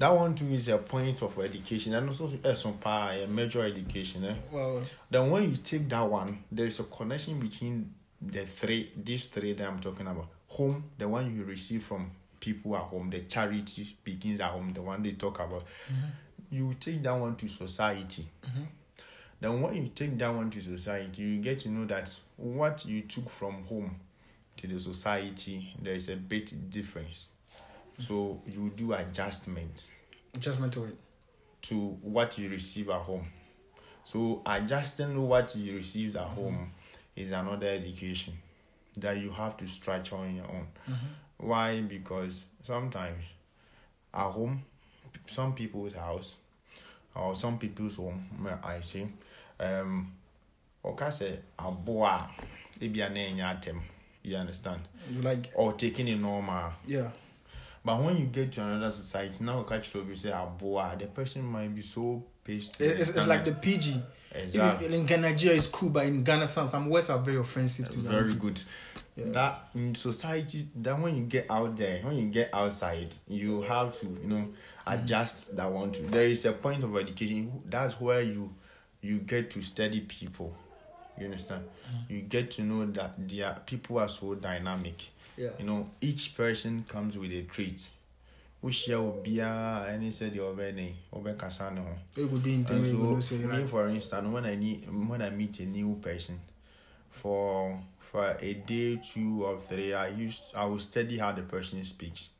that 0.00 0.08
one 0.08 0.34
too 0.34 0.46
is 0.48 0.66
a 0.68 0.78
point 0.78 1.20
of 1.22 1.38
education 1.38 1.92
and 1.94 2.08
also 2.08 2.26
ɛso 2.28 2.80
paa 2.80 3.10
a 3.10 3.26
major 3.26 3.60
education 3.64 4.24
eh? 4.24 4.34
Well, 4.50 4.80
Then 5.10 5.30
when 5.30 5.50
you 5.50 5.56
take 5.58 5.86
that 5.90 6.00
one, 6.10 6.38
there 6.50 6.66
is 6.66 6.80
a 6.80 6.84
connection 6.84 7.38
between 7.38 7.92
the 8.22 8.46
three, 8.46 8.90
these 8.96 9.26
three 9.26 9.52
that 9.52 9.68
I'm 9.68 9.78
talking 9.78 10.06
about. 10.06 10.26
Home, 10.48 10.84
the 10.96 11.06
one 11.06 11.36
you 11.36 11.44
receive 11.44 11.82
from 11.84 12.10
people 12.40 12.74
at 12.76 12.82
home, 12.82 13.10
the 13.10 13.20
charity 13.20 13.96
begins 14.02 14.40
at 14.40 14.50
home, 14.50 14.72
the 14.72 14.82
one 14.82 15.02
they 15.02 15.12
talk 15.12 15.38
about. 15.38 15.64
Mm-hmm. 15.92 16.08
You 16.50 16.74
take 16.80 17.02
that 17.04 17.12
one 17.12 17.36
to 17.36 17.48
society. 17.48 18.26
Mm-hmm. 18.42 18.62
Then 19.40 19.62
when 19.62 19.74
you 19.74 19.88
take 19.94 20.18
that 20.18 20.34
one 20.34 20.50
to 20.50 20.60
society, 20.60 21.22
you 21.22 21.40
get 21.40 21.60
to 21.60 21.68
know 21.68 21.86
that 21.86 22.14
what 22.36 22.84
you 22.84 23.02
took 23.02 23.30
from 23.30 23.64
home 23.64 23.94
to 24.56 24.66
the 24.66 24.80
society, 24.80 25.74
there 25.80 25.94
is 25.94 26.08
a 26.08 26.16
bit 26.16 26.52
difference. 26.70 27.28
Mm-hmm. 27.54 28.02
So 28.02 28.42
you 28.46 28.72
do 28.76 28.92
adjustments 28.94 29.92
adjustment 30.34 30.72
to 30.74 30.84
it. 30.84 30.96
to 31.62 31.74
what 32.02 32.38
you 32.38 32.48
receive 32.48 32.88
at 32.88 33.00
home. 33.00 33.26
So 34.04 34.42
adjusting 34.46 35.20
what 35.28 35.54
you 35.56 35.76
receive 35.76 36.16
at 36.16 36.26
home 36.26 36.72
is 37.14 37.32
another 37.32 37.66
education 37.68 38.34
that 38.96 39.18
you 39.18 39.30
have 39.30 39.56
to 39.58 39.66
stretch 39.66 40.12
on 40.12 40.34
your 40.34 40.46
own. 40.46 40.66
Why? 41.40 41.80
Because 41.80 42.44
sometimes 42.62 43.22
at 44.12 44.30
home, 44.30 44.62
some 45.26 45.54
people's 45.54 45.94
house 45.94 46.36
or 47.14 47.34
some 47.34 47.58
people's 47.58 47.96
home, 47.96 48.24
I 48.62 48.80
say, 48.80 49.06
um, 49.58 50.12
or 50.82 50.94
can 50.94 51.12
say, 51.12 51.38
aboa, 51.58 52.28
ibiane 52.80 53.30
e 53.30 53.34
nyatem. 53.36 53.80
You 54.22 54.36
understand? 54.36 54.82
Like 55.22 55.50
or 55.54 55.72
taking 55.72 56.08
it 56.08 56.16
normal. 56.16 56.72
Yeah. 56.86 57.08
But 57.82 58.02
when 58.02 58.18
you 58.18 58.26
get 58.26 58.52
to 58.52 58.62
another 58.62 58.90
society, 58.90 59.42
now 59.42 59.62
catch 59.62 59.94
you 59.94 60.14
say 60.14 60.28
aboa. 60.30 60.98
The 60.98 61.06
person 61.06 61.42
might 61.44 61.74
be 61.74 61.80
so 61.80 62.22
pissed. 62.44 62.78
It's, 62.80 63.10
it's 63.10 63.26
like 63.26 63.44
the 63.44 63.52
PG. 63.52 64.02
Exactly. 64.34 64.86
Even 64.86 65.00
in 65.00 65.06
Ghana, 65.06 65.30
Nigeria 65.30 65.56
is 65.56 65.66
cool, 65.66 65.88
but 65.88 66.06
in 66.06 66.22
Ghana, 66.22 66.46
some 66.46 66.88
words 66.88 67.10
are 67.10 67.18
very 67.18 67.38
offensive 67.38 67.88
to 67.90 67.98
Very 68.00 68.34
good. 68.34 68.60
That 69.26 69.68
in 69.74 69.94
society, 69.94 70.66
that 70.76 70.98
when 70.98 71.16
you 71.16 71.24
get 71.24 71.46
out 71.50 71.76
there, 71.76 72.00
when 72.02 72.16
you 72.16 72.28
get 72.28 72.50
outside, 72.52 73.14
you 73.28 73.62
have 73.62 73.98
to, 74.00 74.06
you 74.06 74.28
know, 74.28 74.48
adjust 74.86 75.56
that 75.56 75.70
one 75.70 75.92
to. 75.92 76.02
There 76.02 76.24
is 76.24 76.44
a 76.44 76.52
point 76.52 76.84
of 76.84 76.96
education. 76.96 77.62
That's 77.66 78.00
where 78.00 78.22
you 78.22 78.52
you 79.02 79.18
get 79.18 79.50
to 79.52 79.62
study 79.62 80.00
people. 80.00 80.54
You 81.18 81.26
understand? 81.26 81.64
You 82.08 82.20
get 82.20 82.50
to 82.52 82.62
know 82.62 82.86
that 82.86 83.28
their 83.28 83.56
people 83.66 83.98
are 83.98 84.08
so 84.08 84.34
dynamic. 84.34 85.02
Yeah. 85.36 85.50
You 85.58 85.64
know, 85.66 85.84
each 86.00 86.36
person 86.36 86.84
comes 86.88 87.16
with 87.16 87.32
a 87.32 87.42
trait. 87.42 87.88
wohyia 88.62 88.98
obiara 88.98 89.88
ɛne 89.88 90.12
sɛ 90.12 90.30
deɛ 90.30 90.42
ɔbɛ 90.52 90.74
ne 90.74 90.94
ɔbɛkasa 91.12 91.72
ne 91.74 91.80
ho 91.80 91.94
You 92.16 92.28
go 92.28 92.36
dey 92.36 92.54
in 92.54 92.64
time, 92.64 92.76
and 92.76 92.86
you 92.86 92.98
go 92.98 93.10
know 93.12 93.20
so 93.20 93.34
me 93.36 93.64
for 93.64 93.88
instance 93.88 94.28
when 94.28 94.44
i 94.44 94.54
need 94.54 94.86
when 95.08 95.22
i 95.22 95.30
meet 95.30 95.60
a 95.60 95.64
new 95.64 95.94
person 95.96 96.38
for 97.10 97.80
for 98.10 98.36
a 98.40 98.54
day 98.54 98.96
two 98.96 99.44
or 99.44 99.60
three 99.60 99.94
i 99.94 100.08
used 100.08 100.42
i 100.54 100.64
will 100.64 100.80
study 100.80 101.16
how 101.18 101.32
the 101.32 101.42
person 101.42 101.84
speaks. 101.84 102.30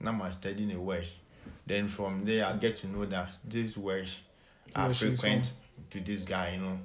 Now 0.00 0.10
i'm 0.10 0.32
studying 0.32 0.68
the 0.70 0.80
words 0.80 1.18
then 1.66 1.88
from 1.88 2.24
there 2.24 2.44
i 2.44 2.52
get 2.56 2.76
to 2.76 2.88
know 2.88 3.04
that 3.06 3.30
these 3.48 3.78
words 3.78 4.20
are 4.74 4.92
she's 4.92 5.20
frequent 5.20 5.52
to 5.90 6.00
this 6.00 6.24
guy 6.24 6.54
you 6.54 6.60
know. 6.60 6.78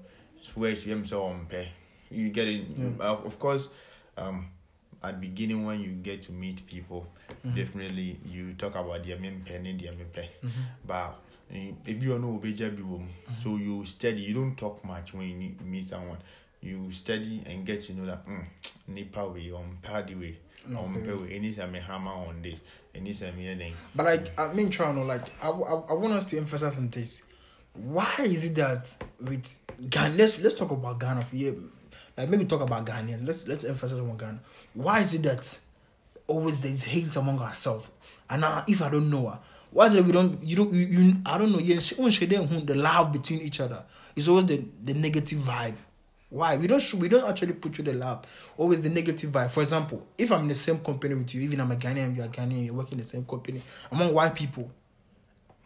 Words 0.55 0.85
you 0.85 0.95
on 1.13 1.45
pay 1.49 1.69
you 2.09 2.29
get 2.29 2.47
it? 2.47 2.67
Uh, 2.99 3.03
of 3.03 3.39
course 3.39 3.69
um 4.17 4.47
at 5.03 5.19
beginning 5.19 5.65
when 5.65 5.79
you 5.79 5.91
get 5.91 6.21
to 6.21 6.31
meet 6.31 6.65
people 6.67 7.07
definitely 7.55 8.19
you 8.25 8.53
talk 8.53 8.75
about 8.75 9.03
their 9.05 9.17
main 9.17 9.41
pen 9.45 9.65
and 9.65 9.79
their 9.79 9.93
pen. 9.93 10.27
But 10.85 11.19
eh, 11.51 11.71
maybe 11.85 12.05
you 12.05 12.19
know 12.19 12.39
so 13.41 13.55
you 13.55 13.83
study 13.85 14.21
you 14.21 14.33
don't 14.33 14.55
talk 14.55 14.83
much 14.85 15.13
when 15.13 15.41
you 15.41 15.55
meet 15.63 15.89
someone 15.89 16.17
you 16.61 16.91
study 16.91 17.41
and 17.45 17.65
get 17.65 17.81
to 17.81 17.93
know 17.93 18.05
that 18.05 18.25
mm, 18.27 18.45
nipa 18.87 19.27
way 19.27 19.49
um, 19.51 19.55
um, 19.55 19.61
on 19.61 19.77
party 19.81 20.15
way 20.15 20.37
on 20.75 20.93
pay 21.03 21.13
way 21.13 21.33
any 21.33 21.53
time 21.53 21.73
hammer 21.73 22.11
on 22.11 22.41
this 22.41 22.59
any 22.93 23.13
time 23.13 23.33
anything 23.39 23.73
But 23.95 24.05
like, 24.05 24.39
I 24.39 24.53
mean, 24.53 24.69
trying 24.69 24.95
to 24.95 25.01
like, 25.03 25.23
I, 25.41 25.49
I, 25.49 25.73
I 25.89 25.93
want 25.93 26.13
us 26.13 26.25
to 26.27 26.37
emphasize 26.37 26.77
on 26.77 26.89
this. 26.89 27.23
Why 27.73 28.13
is 28.19 28.45
it 28.45 28.55
that 28.55 28.95
with 29.19 29.59
Ghana? 29.89 30.15
Let's 30.15 30.39
let's 30.41 30.55
talk 30.55 30.71
about 30.71 30.99
Ghana 30.99 31.21
for 31.23 31.35
you. 31.35 31.71
Like 32.17 32.29
maybe 32.29 32.45
talk 32.45 32.61
about 32.61 32.85
Ghanaians. 32.85 33.25
Let's 33.25 33.47
let's 33.47 33.63
emphasize 33.63 33.99
on 33.99 34.17
Ghana. 34.17 34.39
Why 34.73 34.99
is 34.99 35.15
it 35.15 35.23
that 35.23 35.59
always 36.27 36.59
there's 36.59 36.83
hate 36.83 37.15
among 37.15 37.39
ourselves? 37.39 37.89
And 38.29 38.41
now, 38.41 38.63
if 38.67 38.81
I 38.81 38.89
don't 38.89 39.09
know 39.09 39.29
her, 39.29 39.39
why 39.71 39.85
is 39.87 39.95
it 39.95 40.05
we 40.05 40.11
don't 40.11 40.43
you 40.43 40.57
don't 40.57 40.71
you, 40.71 40.81
you 40.85 41.13
I 41.25 41.37
don't 41.37 41.51
know. 41.53 41.59
Yeah, 41.59 41.79
she- 41.79 41.95
when 41.95 42.11
she 42.11 42.27
didn't 42.27 42.67
the 42.67 42.75
love 42.75 43.11
between 43.13 43.39
each 43.41 43.61
other. 43.61 43.83
It's 44.15 44.27
always 44.27 44.45
the 44.45 44.63
the 44.83 44.93
negative 44.93 45.39
vibe. 45.39 45.75
Why 46.31 46.55
we 46.55 46.65
don't 46.65 46.93
we 46.93 47.09
don't 47.09 47.29
actually 47.29 47.53
put 47.53 47.77
you 47.77 47.83
the 47.83 47.93
lab. 47.93 48.25
Always 48.55 48.81
the 48.81 48.89
negative 48.89 49.31
vibe. 49.31 49.51
For 49.51 49.59
example, 49.59 50.07
if 50.17 50.31
I'm 50.31 50.43
in 50.43 50.47
the 50.47 50.55
same 50.55 50.79
company 50.79 51.13
with 51.13 51.35
you, 51.35 51.41
even 51.41 51.59
I'm 51.59 51.71
a 51.71 51.75
Ghanaian, 51.75 52.15
you 52.15 52.21
are 52.21 52.25
a 52.25 52.29
Ghanaian, 52.29 52.63
you 52.63 52.73
work 52.73 52.89
in 52.93 52.99
the 52.99 53.03
same 53.03 53.25
company 53.25 53.61
among 53.91 54.13
white 54.13 54.33
people. 54.33 54.71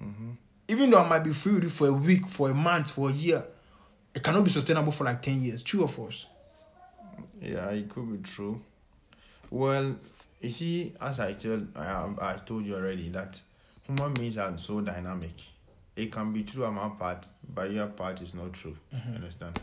Mm-hmm. 0.01 0.31
Even 0.67 0.89
though 0.89 1.03
I 1.03 1.07
might 1.07 1.23
be 1.23 1.29
free 1.29 1.53
with 1.53 1.63
you 1.65 1.69
for 1.69 1.87
a 1.87 1.93
week, 1.93 2.27
for 2.27 2.49
a 2.49 2.53
month, 2.55 2.89
for 2.89 3.11
a 3.11 3.13
year, 3.13 3.45
it 4.15 4.23
cannot 4.23 4.43
be 4.43 4.49
sustainable 4.49 4.91
for 4.91 5.03
like 5.03 5.21
ten 5.21 5.39
years. 5.39 5.61
Two 5.61 5.83
of 5.83 5.99
us. 5.99 6.25
Yeah, 7.39 7.69
it 7.69 7.87
could 7.87 8.11
be 8.11 8.27
true. 8.27 8.59
Well, 9.51 9.97
you 10.41 10.49
see, 10.49 10.93
as 10.99 11.19
I 11.19 11.33
tell, 11.33 11.61
I, 11.75 12.09
I 12.19 12.33
told 12.43 12.65
you 12.65 12.73
already 12.73 13.09
that 13.09 13.39
human 13.83 14.15
beings 14.15 14.39
are 14.39 14.57
so 14.57 14.81
dynamic. 14.81 15.33
It 15.95 16.11
can 16.11 16.33
be 16.33 16.41
true 16.41 16.65
on 16.65 16.73
my 16.73 16.89
part, 16.89 17.27
but 17.53 17.69
your 17.69 17.85
part 17.87 18.21
is 18.23 18.33
not 18.33 18.51
true. 18.53 18.75
Mm-hmm. 18.93 19.09
You 19.09 19.15
understand? 19.17 19.59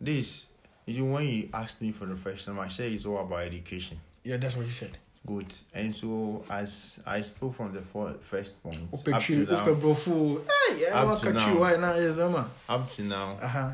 This 0.00 0.46
is 0.86 1.00
when 1.00 1.26
you 1.26 1.48
asked 1.52 1.82
me 1.82 1.92
for 1.92 2.06
the 2.06 2.16
first 2.16 2.46
time, 2.46 2.58
I 2.58 2.68
said 2.68 2.92
it's 2.92 3.04
all 3.04 3.20
about 3.20 3.40
education. 3.40 4.00
Yeah, 4.24 4.38
that's 4.38 4.56
what 4.56 4.64
you 4.64 4.72
said. 4.72 4.96
Good. 5.26 5.52
And 5.74 5.94
so, 5.94 6.44
as 6.48 7.00
I 7.06 7.20
spoke 7.20 7.54
from 7.54 7.74
the 7.74 7.82
first 7.82 8.62
point, 8.62 8.78
up 8.92 9.22
to 9.22 9.44
now, 9.44 9.56
up 9.56 9.80
to 11.20 11.32
now, 11.32 12.48
up 12.68 12.90
to 12.92 13.02
now, 13.02 13.38
uh-huh. 13.42 13.70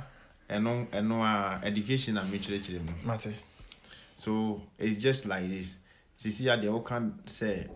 ɛno 0.50 0.86
and 0.92 1.12
a 1.12 1.14
uh, 1.14 1.60
education 1.62 2.16
and 2.16 2.32
mekyerɛkyerɛ 2.32 2.84
mu. 2.84 2.92
Mate. 3.04 3.40
So, 4.16 4.60
it's 4.78 4.96
just 4.96 5.26
like 5.26 5.48
this. 5.48 5.78
Sisi 6.18 6.46
adeɛ 6.46 6.66
woka 6.82 7.12
sɛ 7.26 7.68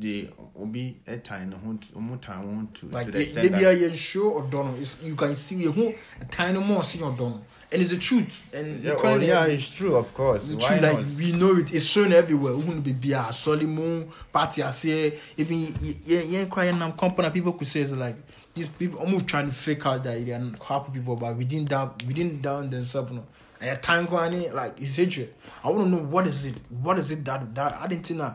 say 0.00 0.28
the 0.28 0.28
obi 0.60 0.96
time 1.22 1.50
no 1.50 1.56
ho 1.56 2.16
time 2.16 2.42
ho 2.42 2.68
to 2.74 2.86
Like 2.88 3.06
to 3.06 3.12
they, 3.12 3.18
the 3.18 3.24
extent 3.24 3.54
they 3.54 3.64
that 3.64 3.92
a 3.92 3.96
show 3.96 4.30
or 4.30 4.42
don't 4.42 4.76
It's 4.78 5.02
you 5.02 5.14
can 5.14 5.34
see 5.34 5.62
who 5.64 5.94
a 6.20 6.24
tiny 6.26 6.58
more 6.58 6.84
see 6.84 7.02
or 7.02 7.12
don't 7.12 7.44
and 7.72 7.82
it's 7.82 7.90
the 7.90 7.98
truth 7.98 8.50
and 8.54 8.84
yeah, 8.84 8.94
oh, 8.96 9.16
yeah, 9.16 9.46
it's 9.46 9.74
true, 9.74 9.96
of 9.96 10.14
course. 10.14 10.50
The 10.50 10.58
Why 10.58 10.78
truth, 10.78 10.82
not? 10.82 10.94
like 10.94 11.06
we 11.18 11.32
know 11.32 11.56
it, 11.56 11.74
it's 11.74 11.84
shown 11.86 12.12
everywhere. 12.12 12.52
Who 12.52 12.80
be 12.80 12.92
be 12.92 13.12
a 13.12 13.32
Solomon 13.32 14.08
party 14.32 14.62
say 14.70 15.18
even 15.36 15.58
yeah 16.04 16.20
yeah 16.20 16.44
crying 16.44 16.78
now 16.78 16.92
company 16.92 17.30
people 17.30 17.52
could 17.52 17.66
say 17.66 17.80
it's 17.80 17.90
like 17.90 18.14
these 18.54 18.68
people 18.68 19.00
almost 19.00 19.26
trying 19.26 19.46
to 19.48 19.52
fake 19.52 19.84
out 19.86 20.04
that 20.04 20.24
they 20.24 20.32
are 20.32 20.42
happy 20.68 20.92
people 20.92 21.16
but 21.16 21.36
within 21.36 21.64
that 21.64 22.00
within 22.06 22.40
down 22.40 22.70
themselves 22.70 23.10
no. 23.10 23.24
And 23.60 23.70
a 23.70 23.80
time 23.80 24.06
going 24.06 24.34
eh? 24.34 24.52
like 24.52 24.80
it's 24.80 24.96
hatred. 24.96 25.34
I 25.64 25.70
wanna 25.70 25.88
know 25.88 26.02
what 26.02 26.26
is 26.26 26.46
it? 26.46 26.54
What 26.68 26.98
is 26.98 27.10
it 27.10 27.24
that 27.24 27.54
that 27.56 27.74
I 27.80 27.86
didn't 27.88 28.10
know 28.12 28.24
I 28.24 28.34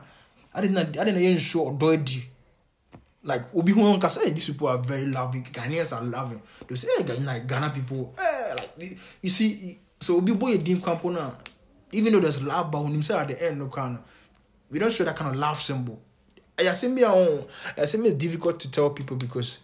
didn't 0.62 0.78
I 0.78 1.04
didn't 1.04 1.22
even 1.22 1.38
show 1.38 1.62
or 1.62 1.74
do 1.74 1.90
it 1.92 2.10
like 3.24 3.54
obi 3.56 3.72
who 3.74 3.98
can 4.00 4.10
say 4.10 4.30
these 4.32 4.48
people 4.48 4.68
are 4.68 4.78
very 4.78 5.06
loving. 5.06 5.44
Ghanaians 5.44 5.96
are 5.96 6.04
loving. 6.04 6.42
They 6.68 6.76
say 6.76 6.88
hey 6.98 7.04
Ghana 7.04 7.42
Ghana 7.42 7.70
people 7.72 8.14
eh 8.18 8.56
like 8.56 8.98
you 9.22 9.30
see 9.30 9.80
so 10.00 10.18
obi 10.18 10.34
boy 10.34 10.58
dim 10.58 10.82
kampo 10.82 11.12
na 11.12 11.32
even 11.92 12.14
though 12.14 12.20
there's 12.20 12.42
love 12.42 12.72
but 12.72 12.84
him 12.84 13.02
say 13.02 13.18
at 13.18 13.28
the 13.28 13.46
end 13.46 13.60
no 13.60 13.68
kind 13.68 14.00
we 14.72 14.80
don't 14.80 14.92
show 14.92 15.04
that 15.04 15.16
kind 15.16 15.32
of 15.32 15.38
love 15.40 15.58
symbol. 15.58 16.00
I 16.58 16.64
say 16.74 16.88
me 16.88 17.04
on 17.04 17.46
I 17.78 17.86
say 17.86 17.98
me 17.98 18.10
it's 18.10 18.18
difficult 18.18 18.60
to 18.62 18.72
tell 18.72 18.90
people 18.90 19.18
because 19.18 19.60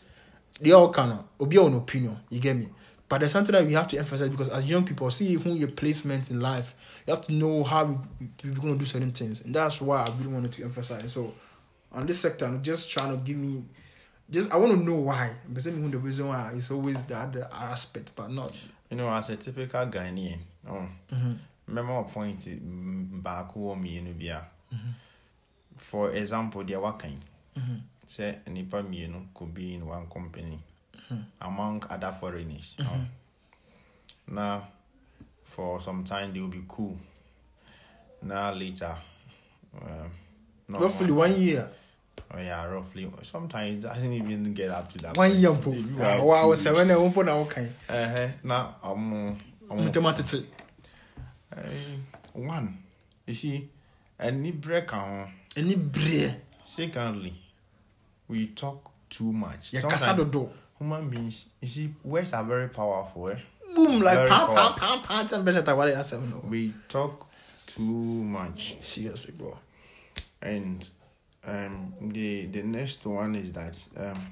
they 0.60 0.72
all 0.72 0.92
kind 0.92 1.12
of 1.12 1.26
obi 1.40 1.58
own 1.58 1.74
opinion 1.76 2.18
you 2.30 2.40
get 2.40 2.56
me 2.56 2.68
but 3.08 3.20
there's 3.20 3.32
something 3.32 3.54
that 3.54 3.66
we 3.66 3.74
have 3.74 3.88
to 3.88 3.98
emphasize 3.98 4.30
because 4.30 4.50
as 4.50 4.70
young 4.70 4.86
people 4.86 5.10
see 5.10 5.34
who 5.36 5.52
your 5.52 5.68
placement 5.70 6.32
in 6.32 6.40
life 6.40 7.02
you 7.06 7.14
have 7.14 7.22
to 7.24 7.34
know 7.34 7.64
how 7.64 7.86
we, 8.20 8.28
we're 8.44 8.56
going 8.56 8.74
to 8.74 8.80
do 8.80 8.86
certain 8.86 9.12
things. 9.12 9.42
And 9.42 9.54
that's 9.54 9.82
why 9.82 10.04
I 10.04 10.10
really 10.18 10.34
wanted 10.34 10.52
to 10.54 10.64
emphasize. 10.64 11.12
So 11.12 11.34
on 11.92 12.06
this 12.06 12.20
sector 12.20 12.46
I'm 12.46 12.62
just 12.64 12.92
trying 12.92 13.12
to 13.16 13.24
give 13.24 13.38
me 13.38 13.64
just 14.30 14.52
I 14.52 14.58
want 14.58 14.72
to 14.72 14.78
know 14.84 14.96
why. 14.96 15.32
But 15.48 15.64
the 15.64 15.72
reason 15.98 16.28
why 16.28 16.52
it's 16.56 16.72
always 16.72 17.04
the 17.04 17.18
other 17.18 17.48
aspect 17.52 18.12
but 18.16 18.32
not 18.32 18.52
You 18.90 18.98
know, 18.98 19.10
as 19.10 19.30
a 19.30 19.36
typical 19.36 19.86
Ghanaian, 19.88 20.40
oh, 20.70 20.88
mm-hmm. 21.12 21.34
remember 21.68 21.94
a 22.00 22.04
point 22.04 22.40
mm, 22.40 23.22
baako 23.22 23.56
wɔ 23.58 23.76
mmienu 23.78 24.14
bi 24.20 24.28
a 24.28 24.42
for 25.78 26.12
example 26.12 26.64
deɛ 26.64 26.78
wakan 26.82 27.18
sɛ 28.08 28.48
nipa 28.48 28.84
mmienu 28.84 29.28
could 29.34 29.54
be 29.54 29.74
in 29.76 29.86
one 29.86 30.08
company 30.08 30.60
among 31.42 31.84
other 31.90 32.14
foreigners 32.20 32.76
oh. 32.82 33.02
na 34.28 34.62
for 35.44 35.80
some 35.82 36.04
time 36.04 36.34
they 36.34 36.40
will 36.40 36.48
be 36.50 36.64
cool 36.68 36.98
Now, 38.22 38.52
later 38.54 38.96
um, 39.82 40.10
roughly 40.70 41.12
one 41.12 41.34
year 41.40 41.70
Oh 42.34 42.40
yeah, 42.40 42.66
roughly. 42.66 43.10
Sometimes 43.24 43.84
it 43.84 43.88
doesn't 43.88 44.12
even 44.12 44.54
get 44.54 44.70
up 44.70 44.92
to 44.94 44.98
that. 45.00 45.18
one 45.18 45.30
point. 45.30 45.40
year 45.40 45.54
po 45.54 45.72
one, 45.72 46.22
wow 46.26 46.50
two 46.50 46.56
seven 46.56 46.88
weeks. 46.88 47.00
na 47.00 47.08
won 47.08 47.26
na 47.26 47.34
okay 47.46 47.70
Uh-huh. 47.90 48.28
Now, 48.44 48.76
um, 48.84 49.38
um, 49.70 49.92
uh, 51.56 51.62
one. 52.34 52.78
You 53.26 53.34
see, 53.34 53.70
any 54.20 54.52
break 54.52 54.94
on. 54.94 55.32
any 55.56 55.76
bre 55.76 56.36
Secondly, 56.66 57.34
we 58.28 58.48
talk 58.48 58.92
too 59.10 59.32
much. 59.32 59.72
ya 59.74 59.82
Sometimes 59.82 60.02
human 60.80 61.10
beings, 61.10 61.50
you 61.62 61.68
see, 61.68 61.94
words 62.04 62.34
are 62.34 62.44
very 62.44 62.70
powerful, 62.70 63.30
eh? 63.30 63.38
Boom, 63.74 64.02
like 64.02 64.16
very 64.16 64.30
pow, 64.30 64.48
pow, 64.48 64.72
pow, 64.72 64.98
pow, 65.00 65.24
ten 65.24 65.44
percent 65.44 65.68
of 65.68 65.78
what 65.78 65.94
they 65.94 66.02
seven. 66.04 66.30
No. 66.30 66.42
We 66.50 66.74
talk 66.88 67.28
too 67.68 67.82
much. 67.82 68.78
Seriously, 68.80 69.34
bro. 69.38 69.58
And 70.42 70.88
um, 71.46 71.94
the 72.02 72.46
the 72.46 72.64
next 72.64 73.06
one 73.06 73.36
is 73.36 73.52
that 73.52 73.84
um, 73.98 74.28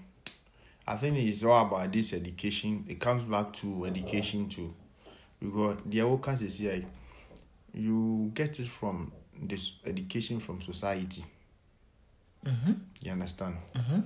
I 0.87 0.95
think 0.95 1.17
it's 1.17 1.43
all 1.43 1.65
about 1.65 1.91
this 1.91 2.13
education. 2.13 2.85
It 2.87 2.99
comes 2.99 3.23
back 3.23 3.51
to 3.53 3.85
education 3.85 4.47
too, 4.47 4.73
because 5.39 5.77
the 5.85 5.99
awokas 5.99 6.41
is 6.41 6.59
here. 6.59 6.85
You 7.73 8.31
get 8.33 8.59
it 8.59 8.67
from 8.67 9.11
this 9.41 9.73
education 9.85 10.39
from 10.39 10.61
society. 10.61 11.25
Mm-hmm. 12.45 12.73
You 13.01 13.11
understand? 13.11 13.57
Mm-hmm. 13.73 13.99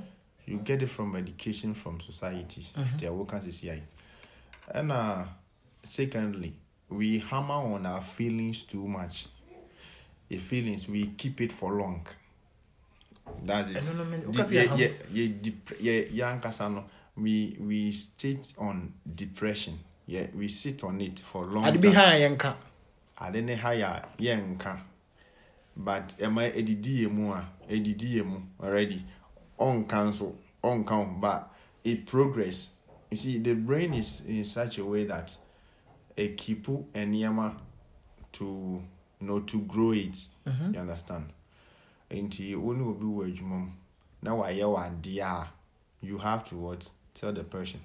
You 0.48 0.58
get 0.60 0.82
it 0.82 0.88
from 0.88 1.16
education 1.16 1.74
from 1.74 2.00
society. 2.00 2.66
The 3.00 3.10
outcomes 3.12 3.46
is 3.46 3.60
here. 3.60 3.82
And 4.74 4.92
uh, 4.92 5.26
secondly, 5.84 6.54
we 6.90 7.20
hammer 7.20 7.54
on 7.76 7.86
our 7.86 8.02
feelings 8.02 8.64
too 8.64 8.88
much. 8.88 9.28
The 10.30 10.38
feelings 10.38 10.88
we 10.88 11.08
keep 11.18 11.42
it 11.42 11.52
for 11.52 11.74
long. 11.74 12.08
That's 13.44 13.70
it 13.70 13.78
I 13.78 13.80
don't 13.82 13.98
know, 13.98 14.06
man. 14.06 14.22
The- 14.22 14.28
Because 14.32 14.52
yeah, 14.54 14.76
yeah, 15.82 16.02
yeah, 16.12 16.82
we 17.18 17.58
we 17.60 17.92
state 17.92 18.54
on 18.58 18.94
depression. 19.16 19.80
Yeah 20.06 20.28
we 20.34 20.48
sit 20.48 20.84
on 20.84 21.02
it 21.02 21.20
for 21.20 21.44
long 21.44 21.66
ade 21.66 21.82
bi 21.82 21.90
ha 21.92 22.12
yɛn 22.16 22.38
ka 22.38 22.56
ade 23.20 23.42
ne 23.44 23.56
ha 23.56 23.70
yɛ 23.72 23.84
a 23.84 24.08
yɛnka 24.22 24.80
but 25.76 26.16
ɛma 26.20 26.50
ɛdidi 26.54 27.02
yɛ 27.04 27.12
mu 27.12 27.34
a 27.34 27.46
ɛdidi 27.70 28.14
yɛ 28.16 28.26
mu 28.26 28.40
already 28.64 29.04
ɔnka 29.60 30.10
nso 30.10 30.36
ɔnka 30.63 30.89
ho 30.89 31.06
but 31.20 31.54
it 31.84 32.06
progress. 32.06 32.74
You 33.10 33.17
see 33.17 33.38
the 33.39 33.54
brain 33.56 33.93
is 33.93 34.22
in 34.28 34.43
such 34.43 34.78
a 34.80 34.86
way 34.86 35.06
that 35.06 35.36
ɛkipu 36.15 36.86
nneɛma 36.93 37.56
to 38.34 38.46
you 39.20 39.28
know 39.28 39.39
to 39.41 39.62
grow 39.62 39.91
it. 39.91 40.28
You 40.46 40.80
understand? 40.80 41.32
Nti 42.12 42.56
obi 42.56 43.06
wɔ 43.06 43.34
adwuma 43.34 43.60
mu 43.60 43.72
na 44.22 44.32
wayɛ 44.32 44.63
wɔ 44.63 45.02
adeɛ 45.02 45.48
you 46.02 46.17
have 46.20 46.43
to 46.50 46.56
what? 46.56 46.91
Tell 47.13 47.34
the 47.34 47.43
person. 47.43 47.82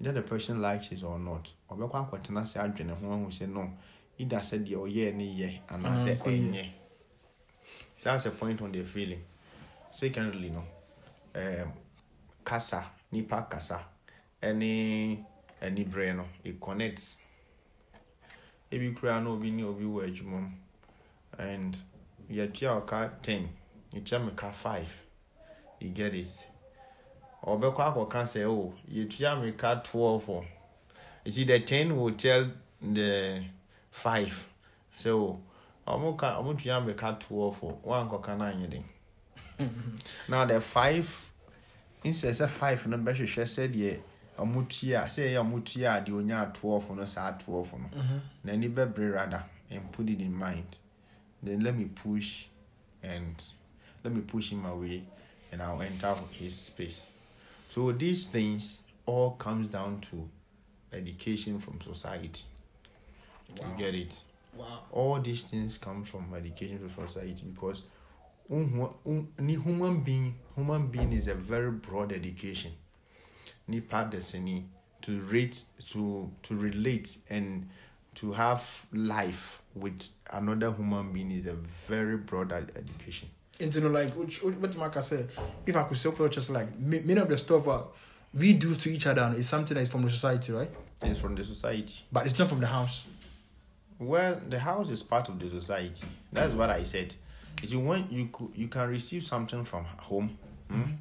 Either 0.00 0.12
the 0.12 0.22
person 0.22 0.60
likes 0.60 0.90
it 0.92 1.02
or 1.04 1.18
not. 1.18 1.52
Ɔbɛkɔ 1.70 2.10
akɔtena 2.10 2.42
sɛ 2.42 2.60
adwene 2.74 2.98
ho 2.98 3.12
ahu 3.12 3.26
sɛ 3.26 3.48
no. 3.48 3.72
Either 4.18 4.38
sɛ 4.38 4.66
deɛ 4.66 4.76
ɔyɛɛ 4.76 5.14
ne 5.14 5.34
yɛ 5.34 5.60
anaasɛ 5.68 6.18
Ah, 6.20 6.24
ɛnyɛ 6.24 6.68
that's 8.02 8.26
a 8.26 8.30
point 8.30 8.60
on 8.62 8.72
the 8.72 8.82
feeling. 8.84 9.22
Secondly 9.90 10.50
no 10.50 10.64
um, 11.38 11.72
kasa 12.44 12.90
nipa 13.12 13.42
kasa. 13.48 13.84
Ɛne 14.42 15.24
aniberɛ 15.60 16.16
no 16.16 16.26
it 16.44 16.60
connects. 16.60 17.22
Ebi 18.70 18.94
koraa 18.94 19.22
na 19.22 19.30
obi 19.30 19.50
ne 19.50 19.62
obi 19.64 19.84
wɔ 19.84 20.04
adwuma 20.06 20.40
mu. 20.42 20.50
And 21.38 21.76
yɛtua 22.30 22.82
ɔka 22.84 23.22
10 23.22 23.48
yɛtua 23.94 24.24
meka 24.24 24.52
5 24.52 25.04
you 25.80 25.90
get 25.90 26.14
it. 26.14 26.46
Ɔbɛkɔ 27.44 27.94
akɔka 27.94 28.22
sɛ 28.24 28.46
o 28.46 28.74
yɛtua 28.90 29.40
meka 29.40 29.82
12 29.84 30.28
o. 30.30 30.44
You 31.24 31.32
see 31.32 31.44
the 31.44 31.60
10 31.60 31.96
will 31.96 32.14
tell 32.14 32.50
the 32.80 33.44
5 33.90 34.48
sɛ 34.96 35.10
o 35.10 35.40
ɔmo 35.86 36.16
ka 36.18 36.40
ɔmo 36.40 36.56
tua 36.60 36.80
meka 36.80 37.18
12 37.18 37.64
o. 37.64 37.80
Wankɔka 37.84 38.36
no 38.38 38.44
anyɛ 38.44 38.70
den. 38.70 38.84
Now 40.28 40.44
the 40.44 40.60
5 40.60 41.27
instead 42.04 42.34
sɛ 42.34 42.48
5 42.48 42.86
no 42.86 42.96
bɛhwehwɛ 42.98 43.44
sɛdeɛ 43.44 44.00
ɔmo 44.38 44.68
tua 44.68 45.06
sɛ 45.08 45.20
ɛyɛ 45.28 45.38
ɔmo 45.42 45.64
tua 45.64 45.94
a 45.96 46.00
deɛ 46.00 46.12
onya 46.14 46.50
12 46.54 46.96
no 46.96 47.06
saa 47.06 47.32
12 47.32 47.72
no 47.78 47.88
mhm. 47.88 48.20
n'ani 48.44 48.68
bɛbere 48.68 49.12
rather 49.14 49.44
and 49.70 49.92
put 49.92 50.08
it 50.08 50.20
in 50.20 50.32
mind 50.34 50.76
then 51.42 51.60
let 51.60 51.74
me 51.76 51.86
push 51.86 52.44
and 53.02 53.44
let 54.04 54.12
me 54.12 54.20
push 54.22 54.50
him 54.50 54.64
away 54.64 55.02
and 55.52 55.62
I'll 55.62 55.80
enter 55.82 56.14
his 56.32 56.54
space. 56.54 57.06
So 57.70 57.92
these 57.92 58.24
things 58.24 58.78
all 59.06 59.32
comes 59.32 59.68
down 59.68 60.00
to 60.10 60.28
education 60.92 61.58
from 61.58 61.80
society. 61.80 62.42
You 63.56 63.64
get 63.78 63.94
it? 63.94 64.18
Wow. 64.56 64.80
All 64.92 65.20
these 65.20 65.44
things 65.44 65.78
come 65.78 66.04
from 66.04 66.32
education 66.34 66.88
from 66.88 67.08
society 67.08 67.46
because 67.46 67.82
unhu- 68.50 68.94
un- 69.06 69.28
ni 69.38 69.54
human 69.54 70.00
being 70.00 70.34
human 70.56 70.86
being 70.88 71.12
is 71.12 71.28
a 71.28 71.34
very 71.34 71.70
broad 71.70 72.12
education. 72.12 72.72
Nipa 73.66 74.08
desini 74.10 74.64
to 75.02 75.20
rate 75.20 75.64
to 75.90 76.30
to 76.42 76.54
relate 76.56 77.18
and 77.30 77.68
to 78.14 78.32
have 78.32 78.86
life 78.92 79.60
with 79.74 80.08
another 80.32 80.72
human 80.72 81.12
being 81.12 81.30
is 81.30 81.46
a 81.46 81.54
very 81.88 82.16
broad 82.16 82.52
education. 82.52 83.28
And 83.60 83.74
you 83.74 83.80
know, 83.80 83.88
like 83.90 84.10
what 84.10 84.76
Mark 84.78 85.02
said, 85.02 85.30
if 85.66 85.76
I 85.76 85.82
could 85.84 85.96
say 85.96 86.10
just 86.28 86.50
like 86.50 86.76
many 86.78 87.20
of 87.20 87.28
the 87.28 87.36
stuff 87.36 87.66
uh, 87.68 87.82
we 88.34 88.52
do 88.54 88.74
to 88.74 88.88
each 88.90 89.06
other 89.06 89.34
is 89.36 89.48
something 89.48 89.74
that 89.74 89.80
is 89.80 89.90
from 89.90 90.02
the 90.02 90.10
society, 90.10 90.52
right? 90.52 90.70
It's 91.02 91.20
from 91.20 91.34
the 91.34 91.44
society. 91.44 91.94
But 92.12 92.26
it's 92.26 92.38
not 92.38 92.48
from 92.48 92.60
the 92.60 92.66
house. 92.66 93.04
Well, 93.98 94.40
the 94.48 94.58
house 94.58 94.90
is 94.90 95.02
part 95.02 95.28
of 95.28 95.38
the 95.38 95.50
society. 95.50 96.06
That's 96.32 96.52
what 96.54 96.70
I 96.70 96.82
said. 96.84 97.14
You 97.62 97.68
see, 97.68 97.76
when 97.76 98.06
you 98.10 98.28
you 98.54 98.68
can 98.68 98.88
receive 98.88 99.24
something 99.24 99.64
from 99.64 99.84
home, 99.84 100.36
mm, 100.70 100.96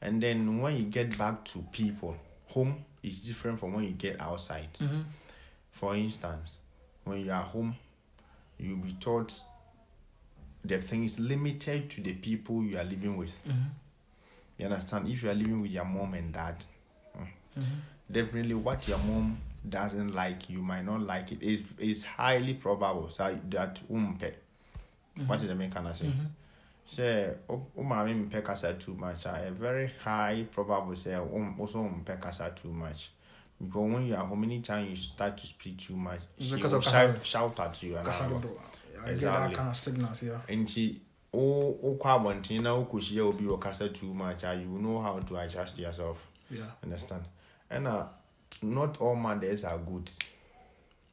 and 0.00 0.22
then 0.22 0.60
when 0.60 0.76
you 0.76 0.84
get 0.84 1.16
back 1.18 1.44
to 1.46 1.64
people, 1.72 2.16
home 2.48 2.84
is 3.02 3.26
different 3.26 3.58
from 3.60 3.72
when 3.74 3.84
you 3.84 3.90
get 3.92 4.20
outside. 4.20 4.68
For 5.72 5.94
instance, 5.96 6.58
when 7.04 7.24
you 7.24 7.30
are 7.32 7.42
home, 7.42 7.74
you'll 8.58 8.78
be 8.78 8.92
taught 8.92 9.32
the 10.64 10.78
thing 10.80 11.04
is 11.04 11.20
limited 11.20 11.90
to 11.90 12.00
the 12.00 12.14
people 12.14 12.62
you 12.64 12.78
are 12.78 12.84
living 12.84 13.16
with. 13.16 13.36
You 14.58 14.66
understand? 14.66 15.08
If 15.08 15.22
you 15.22 15.30
are 15.30 15.34
living 15.34 15.60
with 15.60 15.70
your 15.70 15.84
mom 15.84 16.14
and 16.14 16.32
dad, 16.32 16.64
mm, 17.18 17.26
definitely 18.10 18.54
what 18.54 18.88
your 18.88 18.98
mom 18.98 19.38
doesn't 19.68 20.14
like, 20.14 20.48
you 20.48 20.58
might 20.62 20.84
not 20.84 21.02
like 21.02 21.32
it. 21.32 21.38
It's, 21.42 21.62
it's 21.78 22.04
highly 22.04 22.54
probable 22.54 23.10
so 23.10 23.36
that 23.50 23.80
umpe. 23.92 24.32
Mm-hmm. 25.18 25.28
What 25.28 25.40
is 25.42 25.48
the 25.48 25.54
main 25.54 25.70
kind 25.70 25.86
of 25.88 25.96
thing? 25.96 26.12
Say, 26.86 27.30
umami 27.76 28.14
mpe 28.28 28.44
kasa 28.44 28.74
too 28.74 28.94
much. 28.94 29.24
A 29.26 29.50
very 29.50 29.90
high 30.02 30.46
probable 30.50 30.94
say, 30.96 31.14
um, 31.14 31.56
also 31.58 31.78
mpe 31.78 32.20
kasa 32.20 32.52
too 32.54 32.72
much. 32.72 33.10
Because 33.58 33.90
when 33.90 34.06
you 34.06 34.14
are 34.14 34.24
home, 34.24 34.44
anytime 34.44 34.86
you 34.86 34.96
start 34.96 35.38
to 35.38 35.46
speak 35.46 35.78
too 35.78 35.96
much, 35.96 36.20
mm-hmm. 36.38 36.56
she 36.56 36.62
will 36.62 36.80
shout, 36.80 37.26
shout 37.26 37.60
at 37.60 37.82
you. 37.82 37.94
Kasa 37.94 38.28
bro. 38.28 38.38
I 39.04 39.10
exactly. 39.10 39.20
get 39.20 39.48
that 39.48 39.54
kind 39.54 39.68
of 39.70 39.76
signals, 39.76 40.22
yeah. 40.22 40.40
And 40.48 40.68
she, 40.68 41.00
wokɔ 41.36 42.08
abɔnten 42.08 42.62
na 42.62 42.70
wokɔhyia 42.70 43.22
obi 43.24 43.44
wɔkasa 43.44 43.92
too 43.94 44.14
much 44.14 44.44
a 44.44 44.54
you 44.54 44.66
know 44.78 45.00
how 45.00 45.18
to 45.20 45.36
adjust 45.36 45.78
yourself 45.78 46.18
yeah. 46.50 46.70
understand 46.82 47.24
ɛna 47.70 47.86
uh, 47.88 48.06
not 48.62 49.00
all 49.00 49.14
mothers 49.14 49.64
are 49.64 49.78
good 49.78 50.10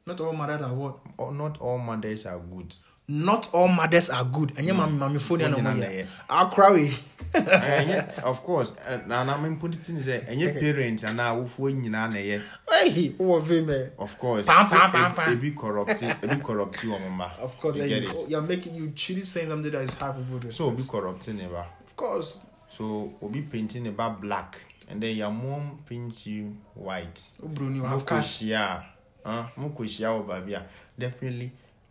not 0.06 0.20
all 0.20 0.32
mothers 0.32 0.62
are 0.62 0.72
what 0.74 1.32
not 1.32 1.60
all 1.60 1.78
mothers 1.78 2.26
are 2.26 2.38
good 2.38 2.74
not 3.08 3.52
all 3.52 3.68
mothers 3.68 4.08
are 4.10 4.24
good 4.24 4.54
ɛnyɛ 4.54 4.70
hmm. 4.72 4.78
maame 4.80 4.98
maame 4.98 5.20
fo 5.20 5.36
ne 5.36 5.48
na 5.48 5.58
mo 5.58 5.70
yɛ 5.70 6.06
akora 6.28 6.72
we. 6.72 6.88
ɛnyɛ 7.34 8.22
of 8.24 8.42
course 8.42 8.74
eh, 8.88 8.98
na 9.06 9.24
na 9.24 9.36
mi 9.36 9.48
mpɔnti 9.56 9.84
ti 9.84 9.92
ni 9.92 10.00
sɛ 10.00 10.24
ɛnyɛ 10.26 10.58
parents 10.60 11.04
ana 11.04 11.22
awofoɔ 11.34 11.74
nyinaa 11.82 12.08
na 12.12 12.16
ɛyɛ. 12.18 12.40
ɛyi 12.66 13.16
wɔ 13.16 13.42
fe 13.44 13.60
mɛ. 13.60 13.90
of 13.98 14.18
course 14.18 14.46
pam 14.46 14.66
e, 14.66 14.70
pam 14.70 14.90
pam 14.90 15.12
e 15.12 15.14
pam 15.14 15.32
ebi 15.38 15.54
corrupti 15.54 16.06
ebi 16.22 16.40
corrupti 16.40 16.86
wɔn 16.88 17.10
mma. 17.12 17.38
of 17.42 17.58
course 17.60 17.76
you 17.76 17.86
get 17.88 18.04
it 18.04 18.28
you 18.30 18.38
are 18.38 18.42
making 18.46 18.74
you 18.74 18.88
truly 18.90 19.20
saying 19.20 19.48
something 19.48 19.70
that 19.72 19.82
is 19.82 19.94
half 19.94 20.16
about 20.16 20.44
it. 20.44 20.54
so 20.54 20.66
obi 20.66 20.82
corrupti 20.82 21.34
ne 21.34 21.46
ba. 21.46 21.66
of 21.86 21.94
course. 21.96 22.40
so 22.68 23.12
obi 23.20 23.42
painti 23.42 23.82
ne 23.82 23.90
ba 23.90 24.16
black 24.18 24.58
and 24.88 25.02
then 25.02 25.14
your 25.14 25.30
mom 25.30 25.78
paint 25.86 26.26
you 26.26 26.56
white. 26.74 27.22
obroni 27.42 27.82
wa 27.82 27.88
half 27.90 28.06
cash. 28.06 28.40
mo 28.42 28.48
kò 28.48 28.54
ṣe 28.54 28.84
a 29.26 29.50
mo 29.60 29.68
kò 29.76 29.84
ṣe 29.84 30.04
a 30.04 30.08
wọ 30.08 30.26
baabi 30.26 30.54
a 30.56 30.62
definitely. 30.98 31.52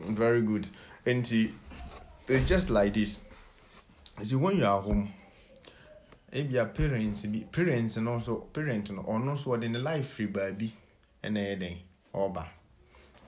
Very 0.00 0.42
good. 0.42 0.68
And 1.06 1.26
see, 1.26 1.54
it's 2.26 2.48
just 2.48 2.70
like 2.70 2.94
this. 2.94 3.20
See, 4.22 4.36
when 4.36 4.58
you 4.58 4.64
are 4.64 4.80
home, 4.80 5.12
if 6.30 6.50
your 6.50 6.66
parents 6.66 7.24
be 7.26 7.40
parents 7.40 7.96
and 7.96 8.08
also 8.08 8.36
parent 8.52 8.90
no 8.90 9.02
or 9.02 9.18
no 9.18 9.34
so 9.36 9.54
in 9.54 9.72
the 9.72 9.78
life 9.78 10.08
free 10.10 10.26
baby 10.26 10.72
and 11.22 11.38
anything 11.38 11.78
oba. 12.12 12.46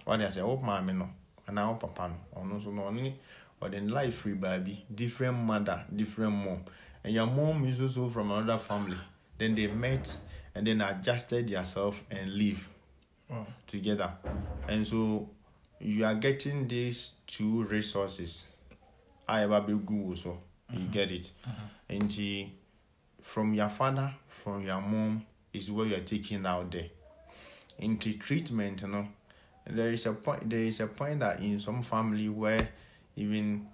What 0.04 0.18
they 0.18 0.30
say, 0.30 0.40
oh 0.42 0.56
mommy 0.56 0.92
no, 0.92 1.08
and 1.46 1.56
now 1.56 1.74
papa 1.74 2.08
no, 2.08 2.40
or 2.40 2.46
no 2.46 2.60
so 2.60 2.70
no 2.70 2.84
only 2.84 3.18
or 3.60 3.68
then 3.68 3.88
life 3.88 4.14
free 4.16 4.32
baby, 4.34 4.84
different 4.94 5.36
mother, 5.38 5.84
different 5.94 6.32
mom. 6.32 6.64
And 7.04 7.14
your 7.14 7.26
mom 7.26 7.66
is 7.66 7.80
also 7.80 8.08
from 8.08 8.30
another 8.30 8.58
family. 8.58 8.96
Then 9.38 9.54
they 9.54 9.66
met 9.66 10.16
and 10.54 10.66
then 10.66 10.80
adjusted 10.80 11.48
yourself 11.48 12.02
and 12.10 12.34
live 12.34 12.68
Wow. 13.28 13.46
Oh. 13.48 13.52
together. 13.66 14.12
And 14.66 14.86
so 14.86 15.30
you 15.80 16.04
are 16.04 16.14
getting 16.14 16.68
these 16.68 17.12
two 17.26 17.64
resources. 17.64 18.46
I 19.26 19.42
ever 19.42 19.60
be 19.60 19.74
good 19.74 20.18
so 20.18 20.38
you 20.70 20.78
uh-huh. 20.78 20.86
get 20.92 21.10
it. 21.10 21.30
Uh-huh. 21.46 21.62
And 21.88 22.10
he, 22.10 22.52
from 23.22 23.54
your 23.54 23.68
father, 23.68 24.12
from 24.28 24.64
your 24.64 24.80
mom 24.80 25.24
is 25.52 25.70
what 25.70 25.88
you 25.88 25.96
are 25.96 26.00
taking 26.00 26.44
out 26.46 26.70
there. 26.70 26.88
Into 27.78 28.12
treatment, 28.14 28.82
you 28.82 28.88
know. 28.88 29.08
There 29.66 29.92
is 29.92 30.06
a 30.06 30.12
point 30.12 30.50
there 30.50 30.60
is 30.60 30.80
a 30.80 30.86
point 30.86 31.20
that 31.20 31.40
in 31.40 31.60
some 31.60 31.82
family 31.82 32.28
where 32.28 32.68
even 33.14 33.66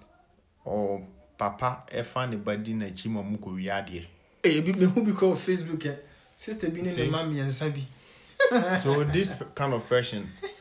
or 0.64 1.02
papa 1.38 1.84
a 1.90 2.00
if 2.00 2.16
anybody 2.16 2.74
na 2.74 2.86
chimo 2.86 3.22
muko 3.22 3.54
wiadie. 3.54 4.04
Hey, 4.42 4.58
eh, 4.58 4.60
be 4.60 4.72
me 4.72 4.86
who 4.86 5.04
be 5.04 5.12
called 5.12 5.36
Facebook, 5.36 5.86
eh? 5.86 5.96
Sister 6.34 6.70
be 6.70 6.84
See? 6.84 6.96
named 7.00 7.12
mommy 7.12 7.40
and 7.40 7.52
Sabi. 7.52 7.86
So 8.82 9.04
this 9.04 9.34
kind 9.54 9.72
of 9.72 9.88
person 9.88 10.28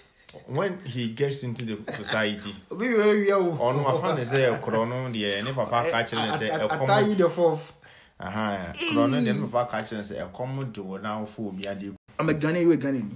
when 0.48 0.80
he 0.86 1.10
gets 1.13 1.43
into 1.43 1.65
the 1.65 1.91
society 1.93 2.54
Obi 2.71 2.89
where 2.93 3.15
we 3.15 3.32
are. 3.32 3.41
ɔno 3.41 3.86
afa 3.88 4.15
ne 4.15 4.24
sɛ 4.24 4.60
ɛkorɔ 4.60 4.88
no 4.89 5.10
deɛ 5.10 5.43
ne 5.43 5.54
papa 5.54 5.89
ka 5.91 6.04
kyerɛ 6.04 6.26
ne 6.26 6.32
sɛ 6.38 6.60
Atai 6.60 6.67
ɛkɔm 6.67 7.17
the 7.17 7.30
fourth. 7.30 7.74
aha 8.19 8.71
korɔ 8.74 9.10
no 9.12 9.17
deɛ 9.17 9.39
ne 9.41 9.48
papa 9.48 9.71
ka 9.71 9.78
kyerɛ 9.86 9.98
ne 9.98 10.04
sɛ 10.04 10.32
ɛkɔm 10.32 10.71
de 10.74 10.82
wo 10.84 10.98
na 10.98 11.19
wofo 11.21 11.48
obi 11.50 11.63
adeɛ 11.63 11.93
I'm 12.17 12.30
a 12.30 12.34
Ghanaian, 12.34 12.62
you 12.62 12.71
a 12.71 12.78
Ghanaian. 12.78 13.12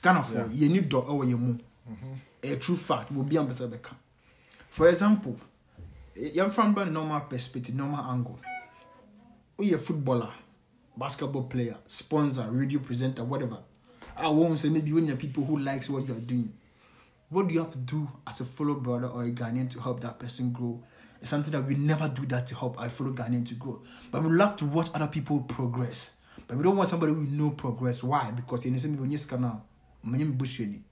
Ghana 0.00 0.22
for 0.22 0.48
you 0.52 0.68
need 0.68 0.88
dog 0.88 1.08
over 1.08 1.24
your 1.24 1.38
mom. 1.38 1.58
A 2.42 2.56
true 2.56 2.76
fact 2.76 3.10
will 3.10 3.24
be 3.24 3.36
ambassador. 3.36 3.80
For 4.70 4.88
example, 4.88 5.36
yɛmfa 6.16 6.62
mba 6.72 6.84
no 6.86 6.92
normal 6.92 7.20
perspective 7.22 7.74
normal 7.74 8.04
angle 8.10 8.38
woyɛ 9.58 9.78
footballer 9.80 10.32
basketball 10.96 11.44
player 11.44 11.76
sponsor 11.86 12.46
radio 12.50 12.78
presenter 12.78 13.24
whatever 13.24 13.58
I 14.16 14.28
won't 14.28 14.58
say 14.58 14.68
maybe 14.68 14.92
when 14.92 15.06
you're 15.06 15.16
people 15.16 15.44
who 15.44 15.58
likes 15.58 15.90
what 15.90 16.06
you're 16.06 16.16
doing. 16.16 16.52
What 17.30 17.48
do 17.48 17.54
you 17.54 17.60
have 17.60 17.72
to 17.72 17.78
do 17.78 18.08
as 18.26 18.40
a 18.40 18.44
fellow 18.44 18.74
brother 18.74 19.08
or 19.08 19.24
a 19.24 19.30
Ghanaian 19.30 19.68
to 19.70 19.80
help 19.80 20.00
that 20.00 20.18
person 20.18 20.52
grow? 20.52 20.82
It's 21.20 21.30
something 21.30 21.52
that 21.52 21.64
we 21.66 21.74
never 21.74 22.08
do 22.08 22.26
that 22.26 22.46
to 22.48 22.54
help 22.54 22.78
our 22.80 22.88
fellow 22.88 23.12
Ghanaian 23.12 23.46
to 23.48 23.54
grow. 23.54 23.82
But 24.10 24.22
we 24.22 24.30
love 24.30 24.56
to 24.56 24.66
watch 24.66 24.88
other 24.94 25.06
people 25.08 25.40
progress. 25.40 26.12
But 26.46 26.56
we 26.58 26.62
don't 26.62 26.76
want 26.76 26.88
somebody 26.88 27.12
with 27.12 27.30
no 27.30 27.50
progress. 27.50 28.02
Why? 28.02 28.30
Because 28.30 28.64
you 28.64 28.70
know 28.70 28.78
maybe 28.84 28.96
when 29.00 29.10
you 29.10 29.18
scan 29.18 29.40
now 29.40 29.62
many 30.02 30.24
bushini 30.24 30.82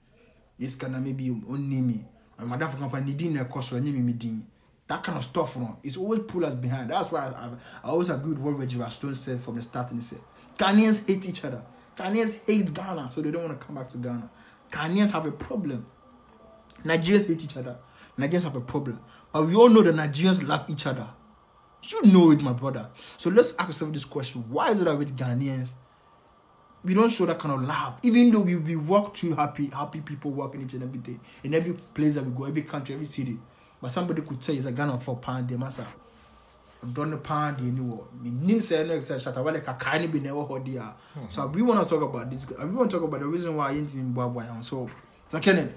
you 0.57 0.67
scan 0.67 0.91
maybe 1.03 1.29
only 1.29 1.81
me 1.81 2.03
and 2.37 2.47
my 2.47 2.57
dad 2.57 2.71
company 2.77 3.13
didn't 3.13 3.45
cost 3.45 3.73
or 3.73 3.81
me 3.81 3.91
me 3.91 4.13
that 4.87 5.01
kind 5.01 5.17
of 5.17 5.23
stuff, 5.23 5.55
you 5.55 5.77
it's 5.83 5.97
always 5.97 6.19
pull 6.21 6.45
us 6.45 6.55
behind. 6.55 6.89
That's 6.89 7.11
why 7.11 7.21
I, 7.21 7.29
I, 7.29 7.49
I 7.83 7.89
always 7.89 8.09
agree 8.09 8.33
with 8.33 8.39
what 8.39 8.59
Reggie 8.59 8.77
Rockstone 8.77 9.15
said 9.15 9.39
from 9.39 9.55
the 9.55 9.61
start. 9.61 9.91
And 9.91 10.01
he 10.01 10.05
said, 10.05 10.19
Ghanaians 10.57 11.07
hate 11.07 11.25
each 11.25 11.45
other. 11.45 11.61
Ghanaians 11.95 12.39
hate 12.45 12.73
Ghana, 12.73 13.09
so 13.11 13.21
they 13.21 13.31
don't 13.31 13.43
want 13.43 13.59
to 13.59 13.65
come 13.65 13.75
back 13.75 13.87
to 13.89 13.97
Ghana. 13.97 14.29
Ghanaians 14.71 15.11
have 15.11 15.25
a 15.25 15.31
problem. 15.31 15.85
Nigerians 16.83 17.27
hate 17.27 17.43
each 17.43 17.57
other. 17.57 17.77
Nigerians 18.17 18.43
have 18.43 18.55
a 18.55 18.61
problem. 18.61 18.99
But 19.31 19.47
we 19.47 19.55
all 19.55 19.69
know 19.69 19.81
that 19.81 19.95
Nigerians 19.95 20.45
love 20.47 20.69
each 20.69 20.85
other. 20.85 21.07
You 21.83 22.01
know 22.11 22.31
it, 22.31 22.41
my 22.41 22.53
brother. 22.53 22.89
So 23.17 23.29
let's 23.29 23.53
ask 23.55 23.67
ourselves 23.67 23.93
this 23.93 24.05
question. 24.05 24.45
Why 24.49 24.69
is 24.69 24.81
it 24.81 24.85
that 24.85 24.97
with 24.97 25.15
Ghanaians, 25.17 25.71
we 26.83 26.93
don't 26.93 27.09
show 27.09 27.25
that 27.25 27.39
kind 27.39 27.55
of 27.55 27.67
love? 27.67 27.99
Even 28.03 28.31
though 28.31 28.39
we, 28.39 28.55
we 28.55 28.75
walk 28.75 29.15
through 29.17 29.35
happy, 29.35 29.67
happy 29.67 30.01
people 30.01 30.31
working 30.31 30.61
each 30.61 30.73
and 30.73 30.83
every 30.83 30.99
day. 30.99 31.19
In 31.43 31.53
every 31.53 31.73
place 31.93 32.15
that 32.15 32.25
we 32.25 32.31
go, 32.31 32.45
every 32.45 32.61
country, 32.63 32.93
every 32.95 33.05
city. 33.05 33.37
But 33.81 33.91
somebody 33.91 34.21
could 34.21 34.43
say 34.43 34.55
it's 34.55 34.65
a 34.65 34.71
Ghana 34.71 34.99
for 34.99 35.17
pound 35.17 35.49
the 35.49 35.57
Don't 36.91 37.11
the 37.11 37.17
pound 37.17 37.57
the 37.57 37.63
anymore. 37.63 38.07
Nin 38.21 38.59
say 38.61 38.85
no 38.85 38.93
extra 38.95 39.19
shut 39.19 39.37
away 39.37 39.53
like 39.53 39.67
a 39.67 39.73
kind 39.75 40.11
be 40.11 40.19
never 40.19 40.43
hold 40.43 40.65
there. 40.65 40.93
So 41.29 41.47
we 41.47 41.61
want 41.61 41.83
to 41.83 41.89
talk 41.89 42.01
about 42.01 42.29
this. 42.29 42.47
We 42.49 42.65
want 42.65 42.89
to 42.91 42.97
talk 42.97 43.07
about 43.07 43.19
the 43.21 43.27
reason 43.27 43.55
why 43.55 43.71
ain't 43.71 43.93
in 43.93 44.13
Bwabwa. 44.13 44.63
So, 44.63 44.89
so 45.27 45.39
Kenneth, 45.39 45.71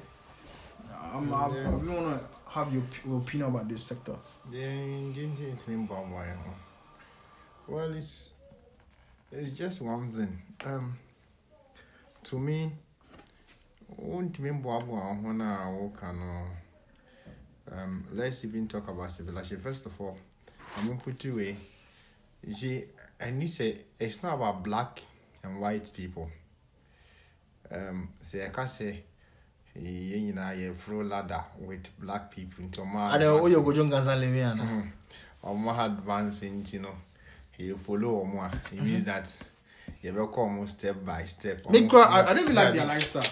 um, 1.13 1.33
I, 1.33 1.49
Yeah. 1.55 1.71
we 1.71 1.89
want 1.89 2.19
to 2.19 2.25
have 2.51 2.73
your, 2.73 2.83
your 3.07 3.19
opinion 3.19 3.51
about 3.51 3.69
this 3.69 3.85
sector. 3.85 4.17
Then 4.51 5.13
didn't 5.13 5.39
it 5.41 5.69
mean 5.69 5.87
bomb 5.87 6.11
wire? 6.13 6.39
Well, 7.69 7.93
it's 7.93 8.31
it's 9.31 9.53
just 9.53 9.81
one 9.83 10.11
thing. 10.13 10.41
Um, 10.65 10.97
to 12.25 12.39
me, 12.39 12.73
won't 13.97 14.39
mean 14.39 14.63
bomb 14.63 14.89
when 15.23 15.41
I 15.41 15.71
walk 15.71 16.03
on. 16.03 16.51
Um, 17.73 18.07
let's 18.13 18.45
even 18.45 18.69
talk 18.69 18.89
about 18.89 19.11
civilization. 19.11 19.61
First 19.61 19.87
of 19.87 20.01
all, 20.01 20.17
I'm 20.79 20.99
put 20.99 21.25
you 21.25 21.33
away. 21.35 21.57
You 22.45 22.53
see, 22.53 22.85
and 23.21 23.41
you 23.41 23.49
say 23.49 23.77
it's 23.99 24.23
not 24.23 24.35
about 24.35 24.63
black 24.63 25.03
and 25.43 25.61
white 25.61 25.91
people. 25.93 26.31
Um, 27.71 28.09
say 28.23 28.45
I 28.47 28.51
can 28.51 28.69
say. 28.69 29.03
yɛn 29.77 30.33
nyinaa 30.33 30.55
yɛforo 30.57 31.07
ladder 31.07 31.45
with 31.59 31.89
black 32.01 32.31
people 32.31 32.65
nti 32.65 32.81
ɔmo 32.81 32.97
know 33.19 33.37
advance- 33.37 33.53
you 33.53 33.63
go 33.63 33.73
John 33.75 33.91
Gansan 33.91 34.21
Leviana. 34.23 34.63
Mhm. 34.63 34.91
ɔmo 35.45 35.79
advance 35.85 36.41
nti 36.49 36.81
no 36.81 36.95
yɛ 37.59 37.79
follow 37.79 38.25
ɔmo 38.25 38.41
a 38.41 38.75
it 38.75 38.81
means 38.83 39.05
that 39.05 39.31
yɛbɛkɔ 40.03 40.33
ɔmo 40.35 40.67
step 40.67 41.05
by 41.05 41.25
step 41.27 41.63
cry- 41.91 42.09
I, 42.23 42.33
don't 42.33 42.39
even 42.45 42.55
like 42.55 42.73
their 42.73 42.87
lifestyle. 42.87 43.23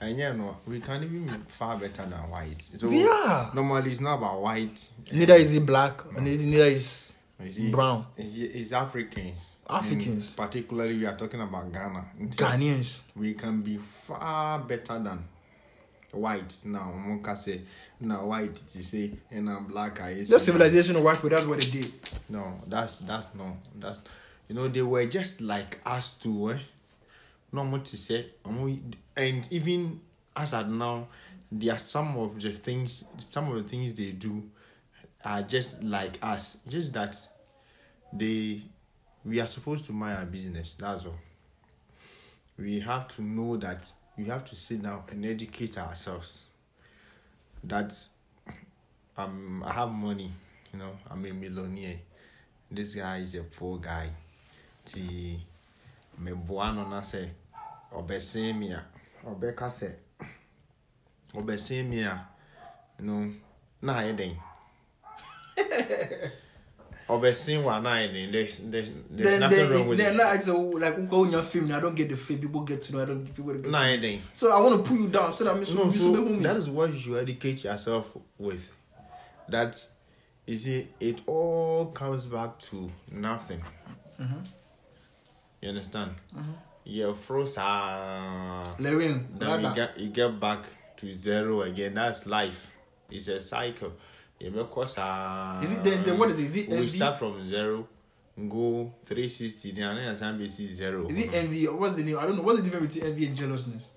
And 0.00 0.16
yeah, 0.18 0.32
no, 0.32 0.58
we 0.66 0.80
can 0.80 1.02
even 1.02 1.26
be 1.26 1.32
far 1.48 1.76
better 1.78 2.02
than 2.02 2.18
white. 2.30 2.60
So 2.62 2.90
yeah. 2.90 3.50
Normally, 3.54 3.92
it's 3.92 4.00
not 4.00 4.18
about 4.18 4.42
white. 4.42 4.90
Neither 5.12 5.34
is 5.34 5.54
it 5.54 5.64
black. 5.64 6.04
No. 6.12 6.20
Neither 6.20 6.66
is 6.66 7.14
it, 7.40 7.72
brown. 7.72 8.06
It's, 8.16 8.36
it's 8.36 8.72
Africans. 8.72 9.56
Africans. 9.68 10.30
In 10.32 10.36
particularly, 10.36 10.98
we 10.98 11.06
are 11.06 11.16
talking 11.16 11.40
about 11.40 11.72
Ghana. 11.72 12.04
Until 12.18 12.46
Ghanaians. 12.46 13.00
We 13.14 13.34
can 13.34 13.62
be 13.62 13.78
far 13.78 14.58
better 14.60 14.98
than 14.98 15.24
white. 16.12 16.54
now. 16.66 16.88
One 16.92 17.22
can 17.22 17.36
say, 17.36 17.62
now 18.00 18.26
white 18.26 18.54
to 18.54 18.82
say, 18.82 19.12
and 19.30 19.48
I'm 19.48 19.66
black. 19.66 20.00
I 20.00 20.10
is. 20.10 20.42
Civilization 20.42 20.96
of 20.96 21.02
white, 21.04 21.20
but 21.22 21.30
that's 21.30 21.46
what 21.46 21.58
they 21.60 21.70
did. 21.70 21.92
No, 22.28 22.58
that's 22.66 22.98
that's 22.98 23.34
no, 23.34 23.56
that's 23.76 24.00
you 24.48 24.54
know 24.54 24.68
they 24.68 24.82
were 24.82 25.06
just 25.06 25.40
like 25.40 25.78
us 25.86 26.14
too. 26.14 26.52
Eh? 26.52 26.58
More 27.64 27.78
to 27.78 27.96
say, 27.96 28.26
and 28.44 29.48
even 29.50 30.00
as 30.36 30.54
at 30.54 30.70
now, 30.70 31.08
there 31.50 31.74
are 31.74 31.78
some 31.78 32.16
of 32.18 32.40
the 32.40 32.50
things, 32.52 33.04
some 33.18 33.50
of 33.50 33.62
the 33.62 33.68
things 33.68 33.94
they 33.94 34.10
do 34.12 34.42
are 35.24 35.42
just 35.42 35.82
like 35.82 36.18
us. 36.22 36.58
Just 36.68 36.92
that 36.94 37.18
they, 38.12 38.62
we 39.24 39.40
are 39.40 39.46
supposed 39.46 39.86
to 39.86 39.92
mind 39.92 40.18
our 40.18 40.26
business. 40.26 40.74
That's 40.78 41.06
all. 41.06 41.18
We 42.58 42.80
have 42.80 43.08
to 43.16 43.22
know 43.22 43.56
that 43.58 43.90
we 44.16 44.24
have 44.24 44.44
to 44.46 44.54
sit 44.56 44.82
down 44.82 45.04
and 45.10 45.24
educate 45.24 45.78
ourselves. 45.78 46.44
That 47.64 47.94
um, 49.16 49.64
I 49.66 49.72
have 49.72 49.90
money, 49.90 50.32
you 50.72 50.78
know, 50.78 50.92
I'm 51.10 51.24
a 51.24 51.32
millionaire. 51.32 51.96
This 52.70 52.94
guy 52.94 53.18
is 53.18 53.34
a 53.34 53.42
poor 53.42 53.78
guy. 53.78 54.10
Ti 54.84 55.40
me 56.18 56.30
no 56.30 56.88
na 56.88 57.00
sɛ 57.02 57.28
ɔbɛ 57.96 58.20
sen 58.20 58.58
mia 58.58 58.84
ɔbɛ 59.26 59.54
kasɛ 59.54 59.90
ɔbɛ 61.34 61.58
sen 61.58 61.88
mia 61.88 62.28
no 63.00 63.32
na 63.82 63.94
ayɛ 64.00 64.16
den 64.16 64.36
ɔbɛ 67.08 67.34
sen 67.34 67.62
wa 67.64 67.78
na 67.80 67.90
ayɛ 67.96 68.12
den 68.12 68.32
there's 68.32 68.58
there's 68.58 68.90
then, 69.10 69.40
nothing 69.40 69.58
then, 69.58 69.70
wrong 69.72 69.86
with 69.88 69.98
then, 69.98 70.14
it. 70.14 70.18
Like, 70.18 70.42
so, 70.42 70.60
like 70.60 70.96
nko 70.96 71.26
wonya 71.26 71.42
film 71.44 71.72
I 71.72 71.80
don't 71.80 71.94
get 71.94 72.08
the 72.08 72.16
fame 72.16 72.40
people 72.40 72.60
get 72.62 72.82
to 72.82 72.92
know 72.92 73.02
I 73.02 73.04
don't 73.06 73.24
people 73.24 73.52
get 73.52 73.64
to 73.64 73.70
know. 73.70 73.78
Na 73.78 73.84
ayɛ 73.84 74.00
den. 74.00 74.20
So 74.34 74.52
I 74.52 74.60
want 74.60 74.76
to 74.76 74.88
pull 74.88 74.98
you 74.98 75.08
down 75.08 75.32
so 75.32 75.44
that 75.44 75.54
me 75.54 75.60
no, 75.74 75.84
you 75.84 75.98
so 75.98 76.12
be 76.12 76.18
humi. 76.18 76.42
That 76.42 76.56
is 76.56 76.68
what 76.68 76.92
you 77.06 77.18
educate 77.18 77.64
yourself 77.64 78.16
with. 78.38 78.72
That 79.48 79.74
you 80.46 80.56
see 80.56 80.88
it 81.00 81.22
all 81.26 81.86
comes 81.86 82.26
back 82.26 82.58
to 82.70 82.90
nothing. 83.10 83.62
Mm-hmm. 84.20 84.40
You 85.62 85.68
understand? 85.68 86.10
Mm-hmm. 86.34 86.52
yeah, 86.86 87.12
froze 87.12 87.58
uh, 87.58 88.74
Lewin, 88.78 89.26
then 89.36 89.64
you 89.64 89.74
get, 89.74 89.98
you 89.98 90.08
get 90.08 90.38
back 90.38 90.64
to 90.96 91.18
zero 91.18 91.62
again. 91.62 91.94
That's 91.94 92.26
life. 92.26 92.72
It's 93.10 93.26
a 93.26 93.40
cycle. 93.40 93.92
Yeah, 94.38 94.50
because 94.50 94.96
uh, 94.98 95.60
is 95.62 95.74
it 95.74 95.84
then, 95.84 96.02
then 96.04 96.18
what 96.18 96.30
is 96.30 96.38
it? 96.38 96.44
Is 96.44 96.56
it 96.56 96.68
we 96.68 96.76
envy? 96.76 96.88
start 96.88 97.18
from 97.18 97.48
zero, 97.48 97.88
go 98.48 98.92
360, 99.04 99.72
then 99.72 99.96
and 99.96 100.16
then 100.16 100.38
NBC 100.38 100.68
zero. 100.68 101.08
Is 101.08 101.18
it 101.18 101.34
envy? 101.34 101.66
Or 101.66 101.76
what's 101.76 101.96
the 101.96 102.04
name? 102.04 102.18
I 102.18 102.26
don't 102.26 102.36
know. 102.36 102.42
What's 102.42 102.58
the 102.58 102.64
difference 102.64 102.94
between 102.94 103.10
envy 103.10 103.26
and 103.26 103.36
jealousness? 103.36 103.92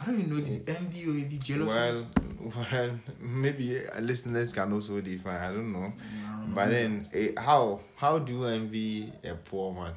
I 0.00 0.06
don't 0.06 0.20
even 0.20 0.30
know 0.30 0.38
if 0.38 0.46
it's 0.46 0.62
oh. 0.66 0.74
envy 0.78 1.10
or 1.10 1.26
if 1.26 1.32
it's 1.32 1.44
jealousness. 1.44 2.06
Well, 2.40 2.66
well, 2.72 2.90
maybe 3.20 3.80
listeners 4.00 4.52
can 4.52 4.72
also 4.72 5.00
define. 5.00 5.36
I 5.36 5.48
don't 5.48 5.72
know. 5.72 5.92
No, 5.92 6.54
but 6.54 6.66
no. 6.66 6.70
then, 6.70 7.08
eh, 7.12 7.32
how 7.36 7.80
how 7.96 8.18
do 8.18 8.32
you 8.32 8.44
envy 8.44 9.12
a 9.24 9.34
poor 9.34 9.74
man? 9.74 9.94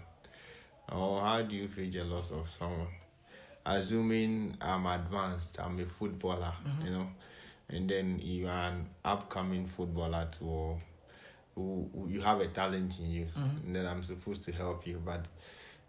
Or 0.92 1.22
how 1.22 1.42
do 1.42 1.56
you 1.56 1.68
feel 1.68 1.90
jealous 1.90 2.32
of 2.32 2.48
someone? 2.58 2.88
Assuming 3.66 4.58
I'm 4.60 4.86
advanced, 4.86 5.60
I'm 5.62 5.80
a 5.80 5.86
footballer, 5.86 6.54
mm-hmm. 6.66 6.86
you 6.86 6.92
know, 6.92 7.08
and 7.70 7.90
then 7.90 8.20
you 8.20 8.48
are 8.48 8.70
an 8.70 8.88
upcoming 9.06 9.68
footballer 9.68 10.28
too, 10.32 10.80
who, 11.56 11.90
who 11.94 12.08
you 12.10 12.22
have 12.22 12.42
a 12.42 12.48
talent 12.48 13.00
in 13.00 13.12
you, 13.12 13.26
mm-hmm. 13.26 13.68
and 13.68 13.76
then 13.76 13.86
I'm 13.86 14.04
supposed 14.04 14.44
to 14.44 14.52
help 14.52 14.88
you, 14.88 15.02
but 15.06 15.28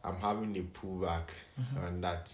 I'm 0.04 0.16
having 0.16 0.56
a 0.56 0.62
pullback 0.62 1.28
mm-hmm. 1.60 1.84
on 1.84 2.00
that. 2.02 2.32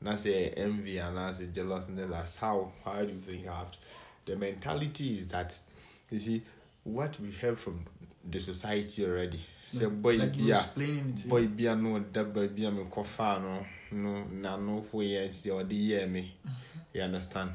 Not 0.00 0.18
say 0.18 0.50
envy 0.50 0.98
and 0.98 1.14
not 1.14 1.36
say 1.36 1.46
jealousness. 1.46 2.10
That's 2.10 2.36
how 2.36 2.72
how 2.84 3.00
do 3.00 3.12
you 3.12 3.20
think 3.20 3.46
I 3.46 3.56
have 3.56 3.70
to, 3.70 3.78
the 4.26 4.36
mentality 4.36 5.18
is 5.18 5.28
that 5.28 5.58
you 6.10 6.20
see 6.20 6.42
what 6.82 7.18
we 7.20 7.30
have 7.40 7.58
from 7.58 7.86
the 8.30 8.40
society 8.40 9.04
already. 9.06 9.40
Say 9.70 9.86
boy 9.86 10.16
like 10.16 10.36
bia, 10.36 10.56
boy 11.26 11.46
bia 11.46 11.74
no 11.76 12.04
that 12.12 12.32
boy 12.32 12.48
bia 12.48 12.70
me 12.70 12.84
kofa 12.84 13.40
no 13.42 13.66
no 13.92 14.24
na 14.30 14.56
no 14.56 14.82
for 14.82 15.02
years 15.02 15.42
the 15.42 15.54
other 15.54 15.74
year 15.74 16.06
me. 16.06 16.34
You 16.92 17.02
understand? 17.02 17.50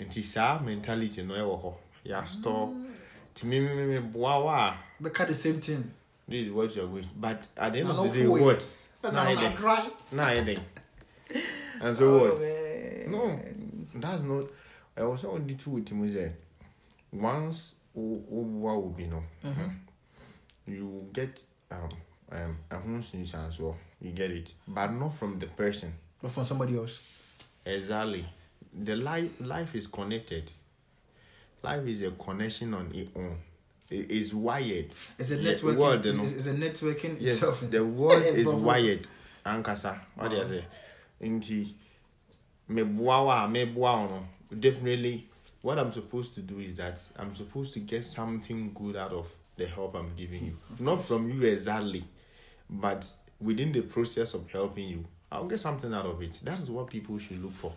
Nti 0.00 0.22
saa 0.22 0.58
mentality 0.58 1.22
no 1.22 1.34
ɛwɔ 1.34 1.62
hɔ. 1.62 1.74
Ya 2.04 2.24
store. 2.24 2.74
Ti 3.34 3.46
me 3.46 3.60
me 3.60 3.86
me 3.86 3.98
boa 4.00 4.44
wa. 4.44 4.76
But 5.00 5.14
the 5.14 5.34
same 5.34 5.60
thing. 5.60 5.90
This 6.28 6.46
is 6.46 6.52
what 6.52 6.74
you're 6.76 6.86
going. 6.86 7.08
But 7.16 7.46
at 7.56 7.72
the 7.72 7.80
end 7.80 7.90
of 7.90 8.12
the 8.12 8.20
day, 8.20 8.26
what? 8.26 8.76
Now 9.02 9.22
I 9.22 9.34
did. 9.34 9.58
Now 10.12 10.26
I 10.26 10.34
did. 10.42 10.60
And 11.80 11.96
so 11.96 12.04
oh, 12.04 12.30
what? 12.30 13.08
No, 13.08 13.40
that's 13.94 14.22
not. 14.22 14.44
I 14.96 15.04
was 15.04 15.24
only 15.24 15.54
two 15.54 15.70
with 15.70 15.88
him. 15.88 16.34
Once, 17.12 17.74
wo 17.94 18.22
wo 18.28 18.70
wo 18.70 18.88
bi 18.88 19.04
no. 19.06 19.22
Mm 19.44 19.54
-hmm. 19.54 19.70
You 20.66 21.08
get 21.12 21.42
um 21.70 21.88
um 22.30 22.56
a 22.70 22.76
home 22.76 23.02
nuisance 23.12 23.56
so 23.56 23.76
you 24.00 24.10
get 24.12 24.30
it, 24.30 24.52
but 24.66 24.88
not 24.92 25.16
from 25.16 25.38
the 25.38 25.46
person. 25.46 25.92
But 26.22 26.32
from 26.32 26.44
somebody 26.44 26.76
else. 26.76 27.00
Exactly, 27.64 28.24
the 28.72 28.96
life 28.96 29.30
life 29.40 29.74
is 29.74 29.86
connected. 29.86 30.50
Life 31.62 31.86
is 31.86 32.02
a 32.02 32.10
connection 32.12 32.74
on 32.74 32.90
its 32.94 33.10
own. 33.16 33.38
i- 33.90 33.94
is 34.08 34.34
wired. 34.34 34.86
It's 35.18 35.30
a 35.30 35.36
networking. 35.38 35.76
world, 35.76 36.04
you 36.06 36.12
know. 36.14 36.24
it's, 36.24 36.32
it's 36.32 36.46
a 36.46 36.54
networking 36.54 37.16
Yes, 37.20 37.34
itself. 37.34 37.70
the 37.70 37.84
world 37.84 38.24
is 38.24 38.48
wired. 38.48 39.06
Ankasa, 39.44 39.98
what 40.16 40.30
do 40.30 40.36
you 40.36 40.46
say? 40.48 40.64
Nti, 41.20 41.72
me 42.68 42.82
buawa, 42.82 43.50
me 43.50 43.66
buawa 43.66 44.08
no. 44.10 44.26
Definitely, 44.58 45.26
what 45.60 45.78
I'm 45.78 45.92
supposed 45.92 46.34
to 46.34 46.40
do 46.40 46.58
is 46.58 46.78
that 46.78 47.00
I'm 47.18 47.34
supposed 47.34 47.72
to 47.74 47.80
get 47.80 48.02
something 48.04 48.72
good 48.74 48.96
out 48.96 49.12
of 49.12 49.28
the 49.56 49.66
help 49.66 49.94
I'm 49.94 50.12
giving 50.16 50.44
you. 50.46 50.58
Not 50.80 51.04
from 51.04 51.30
you 51.30 51.46
exactly, 51.46 52.04
but 52.68 53.10
within 53.40 53.72
the 53.72 53.82
process 53.82 54.34
of 54.34 54.50
helping 54.50 54.88
you, 54.88 55.04
I'll 55.30 55.46
get 55.46 55.60
something 55.60 55.92
out 55.92 56.06
of 56.06 56.20
it. 56.22 56.38
That's 56.42 56.68
what 56.68 56.88
people 56.88 57.18
should 57.18 57.42
look 57.42 57.54
for. 57.54 57.72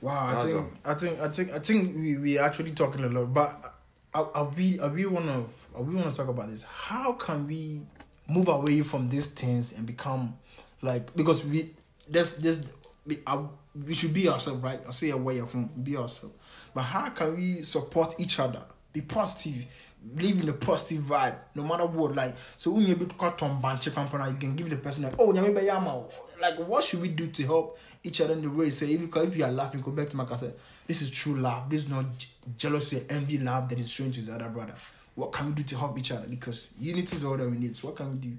Wow, 0.00 0.36
I 0.36 0.38
think. 0.38 0.66
I 0.84 0.94
think, 0.94 1.20
I 1.20 1.28
think, 1.28 1.52
I 1.52 1.58
think 1.58 1.96
we 1.96 2.16
we 2.16 2.38
actually 2.38 2.72
talking 2.72 3.04
a 3.04 3.08
lot, 3.08 3.32
but 3.32 3.74
are, 4.14 4.30
are 4.34 4.44
we 4.56 4.78
are 4.80 4.88
we 4.90 5.06
one 5.06 5.28
of 5.28 5.66
are 5.74 5.82
we 5.82 5.94
want 5.94 6.10
to 6.10 6.16
talk 6.16 6.28
about 6.28 6.48
this? 6.48 6.62
How 6.62 7.12
can 7.12 7.46
we 7.46 7.82
move 8.28 8.48
away 8.48 8.80
from 8.82 9.08
these 9.08 9.28
things 9.28 9.76
and 9.76 9.86
become 9.86 10.36
like 10.82 11.14
because 11.14 11.44
we 11.44 11.74
there's 12.08 12.36
there's 12.38 12.72
we, 13.06 13.18
uh, 13.26 13.42
we 13.86 13.94
should 13.94 14.14
be 14.14 14.28
ourselves, 14.28 14.62
right? 14.62 14.80
I'll 14.84 14.92
say 14.92 15.10
away 15.10 15.40
at 15.40 15.48
home, 15.48 15.70
be 15.82 15.96
ourselves. 15.96 16.34
But 16.74 16.82
how 16.82 17.10
can 17.10 17.34
we 17.36 17.62
support 17.62 18.14
each 18.18 18.40
other? 18.40 18.62
Be 18.92 19.00
positive, 19.02 19.66
live 20.14 20.40
in 20.40 20.48
a 20.48 20.52
positive 20.52 21.02
vibe, 21.04 21.36
no 21.54 21.62
matter 21.62 21.86
what. 21.86 22.14
Like 22.14 22.34
so, 22.56 22.70
when 22.70 22.86
you 22.86 22.96
cut 23.18 23.42
on 23.42 23.60
banche 23.60 23.92
company, 23.92 24.30
you 24.30 24.36
can 24.36 24.54
give 24.56 24.70
the 24.70 24.76
person 24.76 25.04
like, 25.04 25.14
oh, 25.18 25.32
yama. 25.32 26.04
Like, 26.40 26.58
what 26.58 26.84
should 26.84 27.00
we 27.00 27.08
do 27.08 27.26
to 27.28 27.42
help 27.44 27.78
each 28.04 28.20
other 28.20 28.34
in 28.34 28.42
the 28.42 28.50
way? 28.50 28.70
Say, 28.70 28.92
if 28.92 29.00
you 29.00 29.10
if 29.14 29.36
you 29.36 29.44
are 29.44 29.52
laughing, 29.52 29.80
go 29.80 29.90
back 29.90 30.08
to 30.10 30.16
my 30.16 30.26
say, 30.36 30.52
this 30.86 31.02
is 31.02 31.10
true 31.10 31.36
love. 31.36 31.70
This 31.70 31.84
is 31.84 31.90
not 31.90 32.04
j- 32.18 32.28
jealousy, 32.56 33.04
envy, 33.08 33.38
love 33.38 33.68
that 33.68 33.78
is 33.78 33.90
shown 33.90 34.10
to 34.10 34.16
his 34.18 34.28
other 34.28 34.48
brother. 34.48 34.74
What 35.14 35.32
can 35.32 35.46
we 35.46 35.52
do 35.52 35.62
to 35.62 35.76
help 35.78 35.98
each 35.98 36.12
other? 36.12 36.28
Because 36.28 36.74
unity 36.78 37.16
is 37.16 37.24
all 37.24 37.36
that 37.36 37.48
we 37.48 37.56
need. 37.56 37.76
So 37.76 37.88
what 37.88 37.96
can 37.96 38.12
we 38.12 38.18
do? 38.18 38.32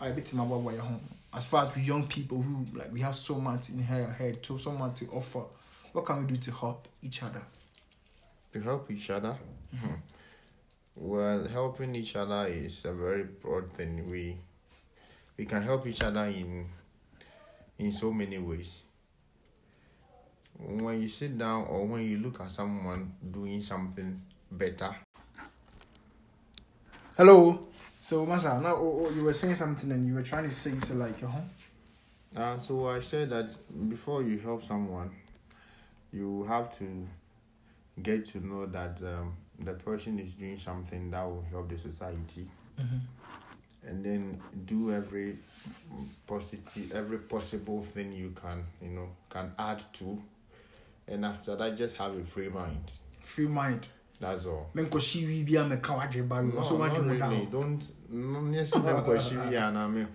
I 0.00 0.10
bet 0.10 0.32
you 0.32 0.38
my 0.38 0.44
boy 0.44 0.76
home. 0.78 1.00
As 1.34 1.46
far 1.46 1.64
as 1.64 1.74
we 1.74 1.82
young 1.82 2.06
people 2.06 2.42
who 2.42 2.66
like 2.76 2.92
we 2.92 3.00
have 3.00 3.14
so 3.14 3.36
much 3.36 3.70
in 3.70 3.82
her 3.82 4.12
head, 4.12 4.42
to 4.44 4.58
so 4.58 4.72
much 4.72 4.96
to 5.00 5.06
offer. 5.08 5.42
What 5.92 6.06
can 6.06 6.20
we 6.20 6.32
do 6.32 6.36
to 6.36 6.52
help 6.52 6.88
each 7.02 7.22
other? 7.22 7.42
to 8.52 8.60
help 8.60 8.90
each 8.90 9.10
other. 9.10 9.36
Hmm. 9.74 9.94
Well, 10.94 11.48
helping 11.48 11.94
each 11.94 12.16
other 12.16 12.46
is 12.46 12.84
a 12.84 12.92
very 12.92 13.24
broad 13.24 13.72
thing. 13.72 14.08
We 14.08 14.38
we 15.36 15.44
can 15.44 15.62
help 15.62 15.86
each 15.86 16.02
other 16.02 16.24
in 16.24 16.66
in 17.78 17.92
so 17.92 18.12
many 18.12 18.38
ways. 18.38 18.82
When 20.58 21.00
you 21.02 21.08
sit 21.08 21.36
down 21.38 21.64
or 21.64 21.86
when 21.86 22.02
you 22.02 22.18
look 22.18 22.40
at 22.40 22.50
someone 22.52 23.14
doing 23.32 23.62
something 23.62 24.20
better, 24.50 24.94
Hello. 27.16 27.60
So 28.00 28.24
Masa, 28.26 28.60
now 28.60 28.74
oh, 28.74 29.04
oh, 29.06 29.10
you 29.14 29.22
were 29.24 29.34
saying 29.34 29.54
something 29.54 29.92
and 29.92 30.06
you 30.06 30.14
were 30.14 30.22
trying 30.22 30.44
to 30.44 30.50
say 30.50 30.74
so 30.76 30.94
like 30.94 31.22
uh 31.22 31.28
huh. 31.30 32.40
uh, 32.40 32.58
so 32.58 32.88
I 32.88 33.00
said 33.00 33.28
that 33.30 33.54
before 33.88 34.22
you 34.22 34.38
help 34.38 34.64
someone, 34.64 35.10
you 36.10 36.44
have 36.48 36.76
to 36.78 37.06
get 38.02 38.24
to 38.26 38.44
know 38.44 38.64
that 38.64 39.02
um, 39.02 39.36
the 39.64 39.74
person 39.74 40.18
is 40.18 40.34
doing 40.34 40.58
something 40.58 41.10
that 41.10 41.24
will 41.24 41.44
help 41.50 41.68
the 41.68 41.78
society. 41.78 42.46
Mm-hmm. 42.80 42.96
and 43.86 44.04
then 44.04 44.40
do 44.66 44.92
every 44.92 45.36
positive 46.26 46.92
every 46.92 47.18
possible 47.18 47.84
thing 47.84 48.12
you 48.12 48.30
can 48.30 48.64
you 48.80 48.90
know 48.90 49.08
can 49.28 49.52
add 49.58 49.82
to. 49.94 50.22
And 51.08 51.24
after 51.24 51.56
that 51.56 51.76
just 51.76 51.96
have 51.96 52.16
a 52.16 52.24
free 52.24 52.48
mind. 52.48 52.92
Free 53.20 53.48
mind. 53.48 53.88
that's 54.20 54.46
all. 54.46 54.70
Men 54.74 54.88
ko 54.88 54.98
shi 54.98 55.22
wi 55.22 55.42
bia 55.42 55.64
me 55.64 55.76
wadwe 55.76 56.28
ba 56.28 56.42
no, 56.42 56.54
not 56.54 56.64
wadwe 56.64 57.04
mo 57.04 57.12
really. 57.12 57.46
don't 57.50 57.90
don't 58.10 58.50
me, 59.50 59.56
and 59.56 59.78
I 59.78 59.86
mean, 59.88 60.08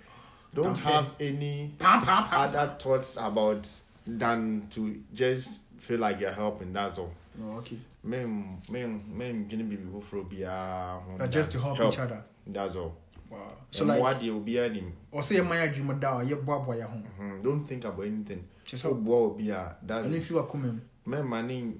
don't 0.53 0.65
Don't 0.65 0.77
have 0.77 1.09
any 1.19 1.73
other 1.81 2.75
thoughts 2.79 3.17
about 3.17 3.69
than 4.05 4.67
to 4.71 5.03
just 5.13 5.61
feel 5.79 5.99
like 5.99 6.21
you're 6.21 6.31
helping 6.31 6.71
that's 6.73 6.97
all 6.97 7.11
Oh, 7.39 7.57
okay. 7.57 7.77
Men, 8.03 8.59
men, 8.71 9.03
men 9.13 9.45
geni 9.49 9.63
bibi 9.63 9.85
wou 9.91 10.01
fro 10.01 10.23
biya. 10.23 10.99
But 11.17 11.31
just 11.31 11.51
to 11.51 11.59
help, 11.59 11.77
help 11.77 11.93
each 11.93 11.99
other. 11.99 12.23
That's 12.47 12.75
all. 12.75 12.95
Wow. 13.29 13.53
So 13.71 13.83
and 13.83 13.89
like. 13.89 13.99
Mwa 13.99 14.19
di 14.19 14.29
ou 14.31 14.41
biya 14.41 14.69
nim. 14.73 14.91
Ou 15.13 15.21
se 15.21 15.35
ye 15.35 15.41
maya 15.41 15.67
jima 15.67 15.93
dawa, 15.93 16.23
ye 16.23 16.35
bwa 16.35 16.59
bwa 16.59 16.75
ya 16.75 16.87
hon. 16.87 17.03
Mm 17.03 17.11
-hmm. 17.19 17.43
Don't 17.43 17.67
think 17.67 17.85
about 17.85 18.05
anything. 18.05 18.43
Just 18.65 18.83
help. 18.83 18.97
Ou 18.97 19.01
bwa 19.03 19.17
ou 19.17 19.35
biya. 19.37 19.75
That's 19.87 20.05
and 20.05 20.15
it. 20.15 20.21
if 20.21 20.31
you 20.31 20.39
are 20.39 20.47
coming. 20.47 20.81
Men 21.05 21.27
mani, 21.27 21.73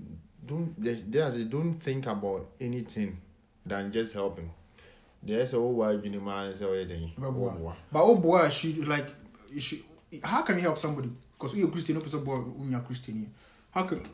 don't, 0.46 0.76
there's 0.78 1.36
a 1.36 1.44
don't 1.44 1.74
think 1.74 2.08
about 2.08 2.48
anything 2.62 3.18
than 3.66 3.92
just 3.92 4.14
helping. 4.14 4.50
There's 5.26 5.54
a 5.54 5.58
ou 5.58 5.78
wa 5.78 5.94
jini 5.94 6.20
man 6.20 6.56
se 6.56 6.66
ou 6.66 6.76
ye 6.76 6.86
den. 6.86 7.12
Ou 7.18 7.32
bwa. 7.32 7.76
But 7.92 8.04
ou 8.04 8.18
bwa, 8.18 8.50
she 8.50 8.74
like, 8.74 9.10
she, 9.58 9.84
how 10.24 10.44
can 10.44 10.56
you 10.56 10.62
help 10.62 10.78
somebody? 10.78 11.10
Because 11.34 11.56
ou 11.56 11.60
ye 11.60 11.68
Christian, 11.68 11.98
ou 11.98 12.04
pesa 12.04 12.18
bwa 12.18 12.36
ou 12.36 12.66
nya 12.66 12.86
Christian 12.86 13.16
ye. 13.16 13.28
How 13.72 13.84
can, 13.84 14.06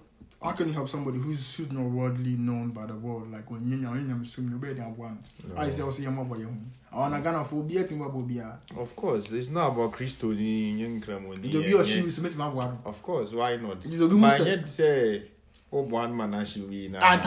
how 0.43 0.51
can 0.51 0.67
you 0.67 0.73
help 0.73 0.89
somebody 0.89 1.17
who's 1.19 1.55
who's 1.55 1.71
not 1.71 1.85
worldly 1.85 2.31
known 2.31 2.71
by 2.71 2.85
the 2.85 2.95
world? 2.95 3.31
Like 3.31 3.49
when 3.49 3.67
you 3.67 3.77
know 3.77 3.93
you 3.93 4.25
swim 4.25 4.49
you 4.51 4.57
better 4.57 4.83
one. 4.91 5.19
I 5.57 5.69
say 5.69 5.83
your 6.03 6.11
mother 6.11 6.41
your 6.41 6.49
home. 6.49 6.65
I 6.91 6.97
wanna 6.97 7.21
gonna 7.21 7.43
for 7.43 7.63
be 7.63 7.77
a 7.77 7.83
thing 7.83 7.99
what 7.99 8.09
be 8.27 8.39
of 8.39 8.95
course 8.95 9.31
it's 9.31 9.49
not 9.49 9.69
about 9.71 9.93
Christo 9.93 10.31
in 10.31 10.77
young 10.77 11.01
Kremlin 11.01 11.35
to 11.41 11.63
be 11.63 11.73
or 11.73 11.83
she 11.83 12.01
will 12.01 12.09
submit 12.09 12.35
my 12.35 12.47
one. 12.47 12.77
of 12.85 13.01
course 13.01 13.33
why 13.33 13.55
not? 13.55 13.77
It 13.77 13.85
is 13.85 14.01
a 14.01 14.07
woman 14.07 14.21
but 14.29 14.69
say- 14.69 15.23
oh 15.71 15.81
one 15.81 16.15
man 16.15 16.35
as 16.35 16.55
you 16.55 16.67
be 16.67 16.87
now 16.87 16.99
Ah, 17.01 17.17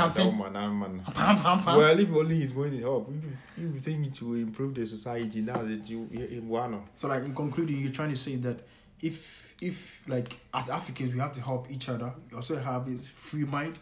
well 1.77 1.99
if 1.99 2.13
only 2.15 2.37
he's 2.37 2.53
going 2.53 2.71
to 2.71 2.81
help 2.81 3.13
you 3.59 3.73
think 3.81 4.07
it 4.07 4.23
will 4.23 4.35
improve 4.35 4.75
the 4.75 4.87
society 4.87 5.41
now 5.41 5.61
that 5.63 5.89
you 5.91 6.09
you 6.13 6.43
one 6.43 6.81
So 6.95 7.09
like 7.09 7.25
in 7.25 7.35
concluding, 7.35 7.81
you're 7.81 7.91
trying 7.91 8.11
to 8.11 8.17
say 8.17 8.37
that 8.37 8.61
if 9.03 9.46
if 9.61 10.07
like 10.09 10.37
as 10.53 10.69
Africans 10.71 11.13
we 11.13 11.19
have 11.19 11.33
to 11.33 11.41
help 11.41 11.71
each 11.71 11.89
other, 11.89 12.13
you 12.31 12.37
also 12.37 12.57
have 12.59 12.89
a 12.89 12.97
free 12.99 13.45
mind. 13.45 13.79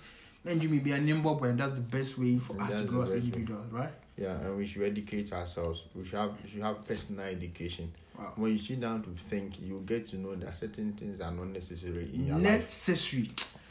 And 0.46 0.62
you 0.62 0.68
may 0.68 0.78
be 0.78 0.92
a 0.92 0.98
nimble 0.98 1.37
boy 1.37 1.46
and 1.46 1.58
That's 1.58 1.72
the 1.72 1.80
best 1.80 2.18
way 2.18 2.37
for 2.37 2.52
and 2.52 2.62
us 2.62 2.78
to 2.78 2.84
grow 2.84 3.00
as 3.00 3.14
individuals, 3.14 3.66
right? 3.72 3.90
Yeah, 4.16 4.38
and 4.40 4.58
we 4.58 4.66
should 4.66 4.82
educate 4.82 5.32
ourselves. 5.32 5.84
We 5.94 6.04
should 6.04 6.18
have 6.18 6.32
we 6.42 6.50
should 6.50 6.62
have 6.62 6.84
personal 6.87 7.24
education. 7.24 7.92
Wow. 8.18 8.32
When 8.37 8.52
you 8.52 8.58
sit 8.58 8.80
down 8.80 9.02
to 9.04 9.10
think, 9.10 9.60
you 9.60 9.82
get 9.87 10.06
to 10.08 10.16
know 10.16 10.34
that 10.37 10.54
certain 10.54 10.92
things 10.92 11.20
are 11.20 11.32
not 11.32 11.48
necessary 11.48 12.10
in 12.14 12.26
your 12.26 12.38
necessary. 12.38 13.22
life. 13.22 13.30
Necessary. 13.30 13.30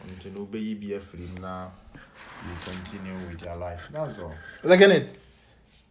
Until 0.09 0.41
obey 0.41 0.73
be 0.73 0.97
free 0.97 1.29
now, 1.39 1.71
you 1.95 2.71
continue 2.73 3.13
with 3.29 3.41
your 3.45 3.55
life. 3.55 3.87
That's 3.91 4.19
all. 4.19 4.33
Is 4.63 4.69
that 4.69 4.81
it? 4.81 5.17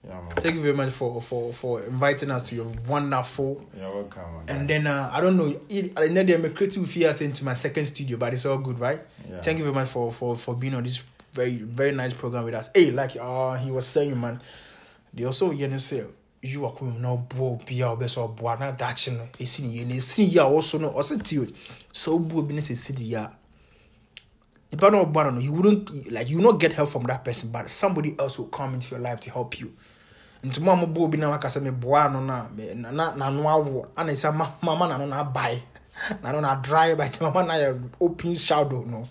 Yeah, 0.07 0.21
man. 0.21 0.35
Thank 0.35 0.57
you 0.57 0.63
very 0.63 0.75
much 0.75 0.93
for 0.93 1.21
for 1.23 1.53
for 1.53 1.83
inviting 1.83 2.31
us 2.31 2.43
to 2.45 2.57
your 2.57 2.67
wonderful. 2.89 3.65
You're 3.79 3.89
welcome. 3.95 4.23
man. 4.35 4.45
And 4.49 4.69
then 4.69 4.87
uh, 4.89 5.11
I 5.13 5.21
don't 5.21 5.37
know, 5.37 5.55
I 5.97 6.09
know 6.09 6.25
they're 6.25 6.51
creative 6.51 6.89
fear 6.91 7.15
into 7.21 7.45
my 7.45 7.53
second 7.53 7.85
studio, 7.87 8.17
but 8.17 8.33
it's 8.33 8.45
all 8.45 8.59
good, 8.59 8.81
right? 8.81 9.01
Yeah. 9.31 9.41
Thank 9.41 9.59
you 9.59 9.65
very 9.65 9.75
much 9.75 9.89
for 9.89 10.11
for 10.11 10.35
for 10.35 10.57
being 10.57 10.75
on 10.75 10.83
this 10.83 11.03
very 11.33 11.57
very 11.57 11.93
nice 11.93 12.13
program 12.15 12.45
with 12.45 12.55
us. 12.55 12.71
Hey, 12.75 12.91
like 12.91 13.17
uh 13.21 13.55
he 13.55 13.71
was 13.71 13.87
saying, 13.87 14.21
man, 14.21 14.41
they 15.15 15.25
also 15.25 15.53
you 15.53 15.69
know 15.69 15.79
say 15.79 16.05
you 16.43 16.67
are 16.67 16.73
coming 16.75 17.01
no 17.01 17.19
bo 17.19 17.61
be 17.65 17.81
our 17.85 17.97
best 17.97 18.19
or 18.19 18.29
bo 18.29 18.53
na 18.57 18.73
dachi 18.73 19.17
no. 19.17 19.29
E 19.39 19.45
see 19.45 19.67
you 19.67 19.85
ne 19.85 20.01
see 20.01 20.25
ya 20.25 20.49
also 20.49 20.79
no 20.79 20.89
also 20.89 21.17
tio. 21.19 21.47
So 21.93 22.19
bo 22.19 22.43
bi 22.43 22.55
ne 22.55 22.61
say 22.61 22.75
see 22.75 23.05
ya. 23.05 23.29
The 24.71 24.79
partner 24.79 25.01
of 25.01 25.13
no, 25.15 25.39
you 25.39 25.53
wouldn't 25.53 26.11
like 26.11 26.29
you 26.31 26.39
will 26.39 26.45
not 26.53 26.59
get 26.59 26.73
help 26.73 26.89
from 26.89 27.03
that 27.05 27.23
person, 27.25 27.51
but 27.53 27.69
somebody 27.69 28.17
else 28.19 28.39
will 28.39 28.47
come 28.47 28.73
into 28.75 28.93
your 28.95 29.01
life 29.01 29.21
to 29.21 29.31
help 29.31 29.61
you. 29.61 29.71
Nti 30.45 30.61
mo 30.61 30.73
a 30.73 30.77
mobɔ 30.77 30.99
obi 31.03 31.19
na 31.19 31.29
waka 31.31 31.49
sɛ 31.49 31.61
meboa 31.63 32.11
no 32.13 32.19
a 32.19 32.51
na 32.75 32.91
na- 32.91 33.15
n'ano 33.15 33.43
awo. 33.49 33.87
Ana 33.97 34.13
sɛ 34.13 34.35
ma- 34.35 34.55
mama 34.63 34.87
n'ano 34.89 35.07
na 35.09 35.25
abae. 35.25 35.61
N'ano 36.23 36.41
na 36.41 36.55
dry 36.57 36.95
but 36.95 37.21
mama 37.21 37.45
na 37.45 37.55
yɛ 37.55 37.91
open 38.01 38.35
shadow 38.35 38.83
no. 38.85 39.03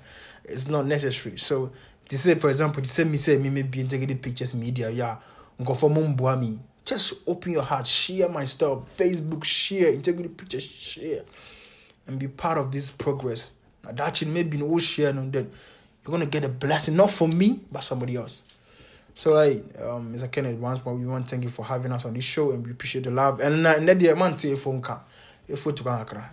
It's 0.44 0.68
not 0.68 0.86
necessary. 0.86 1.38
So 1.38 1.72
to 2.10 2.18
say 2.18 2.36
for 2.36 2.50
example 2.50 2.82
to 2.84 2.90
say 2.90 3.06
me 3.06 3.18
say 3.18 3.38
me 3.38 3.50
me 3.50 3.62
be 3.62 3.80
integrity 3.80 4.16
pictures 4.16 4.54
media 4.54 4.90
yeah 4.90 5.18
nkɔfɔ 5.60 5.94
mo 5.94 6.02
mboa 6.02 6.38
me. 6.40 6.60
Just 6.84 7.14
open 7.28 7.54
your 7.54 7.64
heart 7.64 7.88
share 7.88 8.28
my 8.28 8.44
stuff. 8.44 8.80
Facebook 8.98 9.44
share. 9.46 9.94
Integrity 9.94 10.30
pictures 10.30 10.64
share. 10.64 11.24
And 12.08 12.20
be 12.20 12.28
part 12.28 12.58
of 12.58 12.72
this 12.72 12.90
progress. 12.92 13.52
Now 13.86 13.92
that 13.94 14.18
should 14.18 14.28
maybe 14.28 14.58
no 14.58 14.78
share 14.80 15.14
no 15.14 15.30
then 15.30 15.50
you're 16.04 16.12
gonna 16.12 16.26
get 16.26 16.44
a 16.44 16.50
blessing. 16.50 16.98
Not 16.98 17.12
from 17.12 17.38
me 17.38 17.62
but 17.72 17.84
somebody 17.84 18.18
else 18.18 18.58
so 19.14 19.34
like 19.34 19.64
um 19.82 20.14
Mr. 20.14 20.32
Kenneth 20.32 20.58
once 20.58 20.84
more 20.86 20.96
we 20.96 21.06
want 21.06 21.28
to 21.28 21.32
thank 21.36 21.44
you 21.44 21.50
for 21.50 21.66
having 21.66 21.92
us 21.92 22.06
on 22.06 22.14
this 22.14 22.24
show 22.24 22.52
and 22.52 22.66
we 22.66 22.72
appreciate 22.72 23.04
the 23.04 23.12
love. 23.12 23.40
And 23.40 23.66
uh, 23.66 23.80
net 23.80 24.00
the 24.00 24.16
man 24.16 24.38
to 24.38 24.56
phone 24.56 24.82
ka 24.82 25.02
if 25.48 25.66
we 25.66 25.74
took 25.74 25.88
an 25.88 26.02
akra 26.02 26.32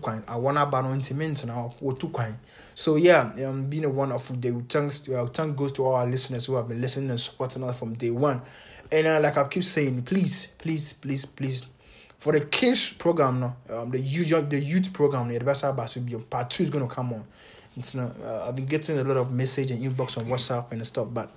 coin 0.00 0.24
I 0.26 0.36
wanna 0.36 0.66
ban 0.66 0.86
on 0.86 0.94
intimate 0.94 1.46
now 1.46 1.74
or 1.80 1.96
two 1.96 2.08
coin 2.08 2.36
so 2.74 2.96
yeah 2.96 3.32
um 3.46 3.66
being 3.68 3.84
a 3.84 3.88
wonderful 3.88 4.36
day 4.36 4.52
thanks 4.68 5.00
to 5.00 5.18
our 5.18 5.28
thank 5.28 5.56
goes 5.56 5.72
to 5.72 5.84
all 5.84 5.94
our 5.94 6.06
listeners 6.06 6.46
who 6.46 6.56
have 6.56 6.68
been 6.68 6.80
listening 6.80 7.10
and 7.10 7.20
supporting 7.20 7.62
us 7.64 7.78
from 7.78 7.94
day 7.94 8.10
one. 8.10 8.42
And 8.90 9.06
uh, 9.06 9.20
like 9.20 9.36
I 9.36 9.44
keep 9.44 9.64
saying 9.64 10.02
please 10.02 10.48
please 10.58 10.92
please 10.94 11.26
please 11.26 11.66
for 12.18 12.32
the 12.32 12.40
kids 12.40 12.92
program 12.92 13.40
no 13.40 13.56
um 13.70 13.90
the 13.90 14.00
youth 14.00 14.48
the 14.50 14.58
youth 14.58 14.92
program 14.92 15.28
the 15.28 15.36
about 15.36 15.88
to 15.88 16.00
be 16.00 16.14
part 16.16 16.50
two 16.50 16.62
is 16.64 16.70
gonna 16.70 16.88
come 16.88 17.12
on. 17.12 17.24
It's 17.76 17.94
not. 17.94 18.12
Uh, 18.20 18.46
I've 18.48 18.56
been 18.56 18.66
getting 18.66 18.98
a 18.98 19.04
lot 19.04 19.16
of 19.16 19.32
message 19.32 19.70
and 19.70 19.80
inbox 19.80 20.18
on 20.18 20.24
WhatsApp 20.26 20.72
and 20.72 20.84
stuff, 20.84 21.06
but 21.12 21.30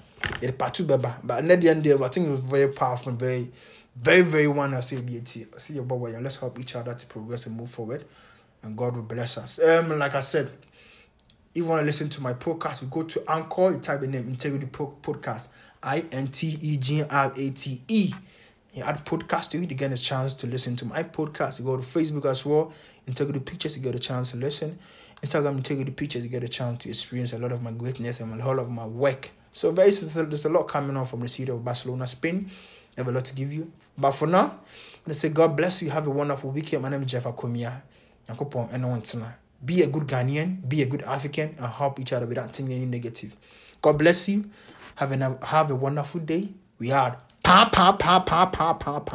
part 0.58 0.74
two 0.74 0.86
beba. 0.86 1.16
But 1.24 1.46
the 1.48 1.70
end 1.70 1.86
of 1.88 2.02
I 2.02 2.08
think 2.10 2.28
it 2.28 2.32
was 2.32 2.40
very 2.40 2.72
powerful 2.72 3.10
and 3.10 3.20
very, 3.20 3.52
very, 3.96 4.22
very 4.22 4.48
one. 4.48 4.74
I 4.74 4.80
say, 4.80 4.98
I 4.98 5.58
see 5.58 5.74
your 5.74 5.84
boy. 5.84 6.18
Let's 6.20 6.38
help 6.38 6.60
each 6.60 6.76
other 6.76 6.94
to 6.94 7.06
progress 7.08 7.46
and 7.46 7.56
move 7.56 7.70
forward, 7.70 8.06
and 8.64 8.78
God 8.78 8.96
will 8.96 9.04
bless 9.04 9.38
us. 9.38 9.62
Um, 9.62 9.98
like 9.98 10.16
I 10.16 10.22
said, 10.22 10.52
if 11.54 11.64
you 11.64 11.66
want 11.66 11.82
to 11.82 11.86
listen 11.86 12.10
to 12.10 12.22
my 12.22 12.34
podcast, 12.34 12.82
you 12.82 12.88
go 12.88 13.04
to 13.04 13.24
Anchor. 13.30 13.72
You 13.72 13.80
type 13.80 14.02
the 14.02 14.08
name 14.08 14.28
Integrity 14.28 14.68
Podcast. 14.68 15.50
I 15.84 16.06
N 16.12 16.28
T 16.28 16.58
E 16.62 16.78
G 16.78 17.04
R 17.04 17.34
A 17.36 17.50
T 17.50 17.82
E. 17.88 18.14
You 18.74 18.84
add 18.84 19.04
podcast 19.04 19.50
to 19.50 19.62
it, 19.62 19.70
you 19.70 19.76
get 19.76 19.92
a 19.92 19.98
chance 19.98 20.34
to 20.36 20.48
listen 20.48 20.78
to 20.78 20.86
my 20.86 21.04
podcast. 21.04 21.60
You 21.60 21.66
go 21.66 21.76
to 21.76 21.84
Facebook 21.84 22.26
as 22.26 22.46
well, 22.46 22.72
Integrity 23.06 23.40
Pictures, 23.42 23.76
you 23.76 23.84
get 23.84 23.96
a 23.96 24.00
chance 24.00 24.32
to 24.32 24.38
listen. 24.38 24.80
Instagram, 25.22 25.58
Integrity 25.58 25.92
Pictures, 25.92 26.24
you 26.24 26.30
get 26.30 26.44
a 26.44 26.48
chance 26.48 26.82
to 26.84 26.90
experience 26.90 27.34
a 27.34 27.38
lot 27.38 27.52
of 27.52 27.62
my 27.62 27.72
greatness 27.72 28.22
and 28.22 28.42
a 28.42 28.46
lot 28.46 28.60
of 28.60 28.70
my 28.70 28.86
work. 28.86 29.32
So 29.52 29.72
very 29.72 29.92
there's 29.92 30.46
a 30.46 30.50
lot 30.50 30.64
coming 30.64 30.96
on 30.96 31.06
from 31.06 31.22
the 31.22 31.28
city 31.28 31.52
of 31.52 31.64
Barcelona, 31.64 32.08
Spain. 32.08 32.50
I 32.98 33.02
have 33.02 33.08
a 33.08 33.12
lot 33.12 33.26
to 33.26 33.36
give 33.36 33.52
you. 33.54 33.72
But 33.98 34.12
for 34.12 34.28
now, 34.28 34.44
I'm 34.44 35.06
gonna 35.06 35.14
say 35.14 35.30
God 35.30 35.56
bless 35.56 35.82
you. 35.82 35.90
Have 35.90 36.08
a 36.08 36.10
wonderful 36.10 36.52
weekend. 36.52 36.84
My 36.84 36.90
name 36.90 37.02
is 37.04 37.12
Jeff 37.12 37.24
Akomia. 37.26 37.82
Be 39.64 39.82
a 39.84 39.88
good 39.88 40.08
Ghanaian, 40.08 40.68
be 40.68 40.82
a 40.82 40.86
good 40.86 41.04
African, 41.04 41.56
and 41.58 41.68
help 41.68 42.00
each 42.00 42.14
other 42.14 42.26
without 42.26 42.56
thinking 42.56 42.76
any 42.76 42.86
negative. 42.86 43.36
God 43.82 43.98
bless 43.98 44.30
you. 44.30 44.50
Have 44.96 45.12
a 45.12 45.38
have 45.46 45.72
a 45.72 45.76
wonderful 45.76 46.22
day. 46.22 46.50
We 46.80 46.92
are 46.92 47.18
pa 47.44 47.70
pa 47.72 47.92
pa 47.94 48.20
pa 48.20 48.46
pa 48.46 48.74
pa 48.74 49.00
pa. 49.00 49.06